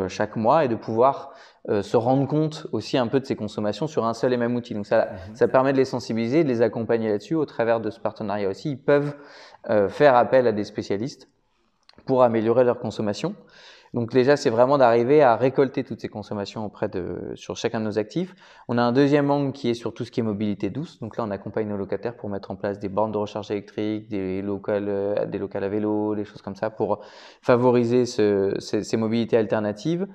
chaque 0.09 0.35
mois 0.35 0.64
et 0.64 0.69
de 0.69 0.75
pouvoir 0.75 1.33
se 1.69 1.97
rendre 1.97 2.26
compte 2.26 2.66
aussi 2.73 2.99
un 2.99 3.07
peu 3.07 3.21
de 3.21 3.26
ces 3.26 3.37
consommations 3.37 3.87
sur 3.87 4.05
un 4.05 4.14
seul 4.14 4.33
et 4.33 4.37
même 4.37 4.57
outil. 4.57 4.75
Donc 4.75 4.87
ça, 4.87 5.07
mhm. 5.07 5.35
ça 5.35 5.47
permet 5.47 5.73
de 5.73 5.78
les 5.78 5.85
sensibiliser, 5.85 6.43
de 6.43 6.49
les 6.49 6.62
accompagner 6.62 7.11
là-dessus. 7.11 7.35
Au 7.35 7.47
travers 7.47 7.81
de 7.81 7.90
ce 7.90 8.00
partenariat 8.00 8.49
aussi, 8.49 8.73
ils 8.73 8.83
peuvent 8.83 9.14
faire 9.88 10.16
appel 10.16 10.47
à 10.47 10.52
des 10.52 10.64
spécialistes 10.64 11.28
pour 12.07 12.23
améliorer 12.23 12.65
leur 12.65 12.79
consommation. 12.79 13.35
Donc 13.95 14.13
déjà, 14.13 14.37
c'est 14.37 14.51
vraiment 14.51 14.79
d'arriver 14.79 15.23
à 15.23 15.37
récolter 15.37 15.85
toutes 15.85 16.01
ces 16.01 16.09
consommations 16.09 16.65
auprès 16.67 16.89
de 16.89 17.33
sur 17.35 17.57
chacun 17.57 17.81
de 17.81 17.87
nos 17.87 17.99
actifs. 17.99 18.35
On 18.69 18.79
a 18.79 18.83
un 18.83 18.93
deuxième 18.93 19.31
angle 19.31 19.53
qui 19.53 19.71
est 19.71 19.75
sur 19.75 19.95
tout 19.95 20.05
ce 20.05 20.11
qui 20.11 20.21
est 20.21 20.23
mobilité 20.23 20.71
douce. 20.71 20.99
Donc 21.01 21.17
là, 21.17 21.25
on 21.25 21.31
accompagne 21.31 21.69
nos 21.69 21.77
locataires 21.77 22.17
pour 22.17 22.29
mettre 22.29 22.51
en 22.51 22.57
place 22.57 22.79
des 22.79 22.89
bornes 22.89 23.13
de 23.13 23.19
recharge 23.19 23.51
électrique, 23.51 24.09
des 24.09 24.43
locales, 24.43 24.89
euh, 24.89 25.27
des 25.27 25.39
locales 25.39 25.65
à 25.65 25.69
vélo, 25.69 26.15
des 26.15 26.25
choses 26.25 26.43
comme 26.43 26.57
ça 26.57 26.69
pour 26.69 27.01
favoriser 27.43 28.07
ce, 28.07 28.55
ces, 28.59 28.83
ces, 28.83 28.97
mobilités 28.97 29.37
alternatives. 29.37 30.07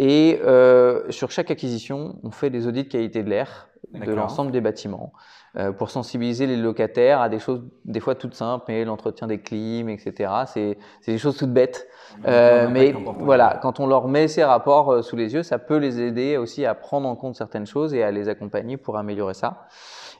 Et 0.00 0.40
euh, 0.44 1.10
sur 1.10 1.30
chaque 1.30 1.50
acquisition, 1.50 2.18
on 2.22 2.30
fait 2.30 2.50
des 2.50 2.66
audits 2.66 2.84
de 2.84 2.88
qualité 2.88 3.22
de 3.22 3.28
l'air 3.28 3.68
de 3.92 4.12
l'ensemble 4.12 4.52
des 4.52 4.60
bâtiments. 4.60 5.12
Euh, 5.56 5.72
pour 5.72 5.88
sensibiliser 5.88 6.46
les 6.46 6.56
locataires 6.58 7.22
à 7.22 7.30
des 7.30 7.38
choses 7.38 7.62
des 7.86 8.00
fois 8.00 8.14
toutes 8.14 8.34
simples, 8.34 8.66
mais 8.68 8.84
l'entretien 8.84 9.26
des 9.26 9.40
clims, 9.40 9.88
etc. 9.88 10.30
C'est 10.46 10.76
des 11.06 11.16
choses 11.16 11.38
toutes 11.38 11.52
bêtes. 11.52 11.88
Euh, 12.26 12.68
mais 12.70 12.94
voilà, 13.18 13.58
quand 13.62 13.80
on 13.80 13.86
leur 13.86 14.08
met 14.08 14.28
ces 14.28 14.44
rapports 14.44 14.92
euh, 14.92 15.02
sous 15.02 15.16
les 15.16 15.32
yeux, 15.32 15.42
ça 15.42 15.58
peut 15.58 15.78
les 15.78 16.00
aider 16.00 16.36
aussi 16.36 16.66
à 16.66 16.74
prendre 16.74 17.08
en 17.08 17.16
compte 17.16 17.34
certaines 17.34 17.66
choses 17.66 17.94
et 17.94 18.02
à 18.02 18.10
les 18.10 18.28
accompagner 18.28 18.76
pour 18.76 18.98
améliorer 18.98 19.32
ça. 19.34 19.66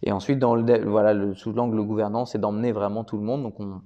Et 0.02 0.12
ensuite, 0.12 0.38
dans 0.38 0.54
le, 0.54 0.84
voilà, 0.88 1.12
le, 1.12 1.34
sous 1.34 1.52
l'angle 1.52 1.82
gouvernance, 1.82 2.32
c'est 2.32 2.40
d'emmener 2.40 2.72
vraiment 2.72 3.04
tout 3.04 3.18
le 3.18 3.24
monde. 3.24 3.42
Donc 3.42 3.60
on, 3.60 3.82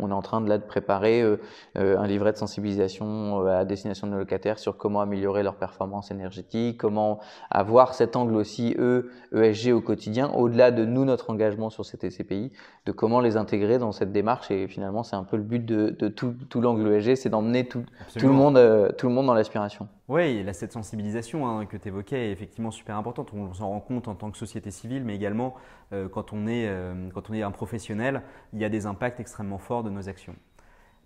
on 0.00 0.10
est 0.10 0.14
en 0.14 0.22
train 0.22 0.40
de, 0.40 0.48
là, 0.48 0.58
de 0.58 0.64
préparer 0.64 1.22
euh, 1.22 1.36
euh, 1.76 1.98
un 1.98 2.06
livret 2.06 2.32
de 2.32 2.36
sensibilisation 2.36 3.44
euh, 3.46 3.60
à 3.60 3.64
destination 3.64 4.06
de 4.06 4.12
nos 4.12 4.18
locataires 4.18 4.58
sur 4.58 4.76
comment 4.76 5.00
améliorer 5.00 5.42
leur 5.42 5.56
performance 5.56 6.10
énergétique, 6.10 6.78
comment 6.78 7.20
avoir 7.50 7.94
cet 7.94 8.16
angle 8.16 8.36
aussi 8.36 8.74
E, 8.78 9.10
ESG 9.34 9.72
au 9.72 9.80
quotidien, 9.80 10.30
au-delà 10.30 10.70
de 10.70 10.84
nous, 10.84 11.04
notre 11.04 11.30
engagement 11.30 11.70
sur 11.70 11.84
ces 11.84 11.98
TCPI, 11.98 12.52
de 12.86 12.92
comment 12.92 13.20
les 13.20 13.36
intégrer 13.36 13.78
dans 13.78 13.92
cette 13.92 14.12
démarche. 14.12 14.50
Et 14.50 14.68
finalement, 14.68 15.02
c'est 15.02 15.16
un 15.16 15.24
peu 15.24 15.36
le 15.36 15.42
but 15.42 15.64
de, 15.64 15.90
de 15.90 16.08
tout, 16.08 16.34
tout 16.48 16.60
l'angle 16.60 16.92
ESG, 16.92 17.16
c'est 17.16 17.28
d'emmener 17.28 17.66
tout, 17.66 17.84
tout, 18.16 18.26
le 18.26 18.32
monde, 18.32 18.94
tout 18.96 19.08
le 19.08 19.12
monde 19.12 19.26
dans 19.26 19.34
l'aspiration. 19.34 19.88
Oui, 20.08 20.42
là, 20.42 20.54
cette 20.54 20.72
sensibilisation 20.72 21.46
hein, 21.46 21.66
que 21.66 21.76
tu 21.76 21.88
évoquais 21.88 22.28
est 22.28 22.32
effectivement 22.32 22.70
super 22.70 22.96
importante. 22.96 23.30
On 23.34 23.52
s'en 23.52 23.68
rend 23.68 23.80
compte 23.80 24.08
en 24.08 24.14
tant 24.14 24.30
que 24.30 24.38
société 24.38 24.70
civile, 24.70 25.04
mais 25.04 25.14
également 25.14 25.54
euh, 25.92 26.08
quand, 26.08 26.32
on 26.32 26.46
est, 26.46 26.66
euh, 26.66 27.10
quand 27.12 27.28
on 27.28 27.34
est 27.34 27.42
un 27.42 27.50
professionnel, 27.50 28.22
il 28.54 28.58
y 28.58 28.64
a 28.64 28.70
des 28.70 28.86
impacts 28.86 29.20
extrêmement 29.20 29.58
forts 29.58 29.84
de 29.84 29.90
nos 29.90 30.08
actions. 30.08 30.34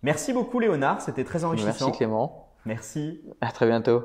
Merci 0.02 0.32
beaucoup 0.32 0.60
Léonard, 0.60 1.00
c'était 1.00 1.24
très 1.24 1.44
enrichissant. 1.44 1.86
Merci 1.86 1.98
Clément. 1.98 2.48
Merci. 2.64 3.20
À 3.40 3.50
très 3.50 3.66
bientôt. 3.66 4.04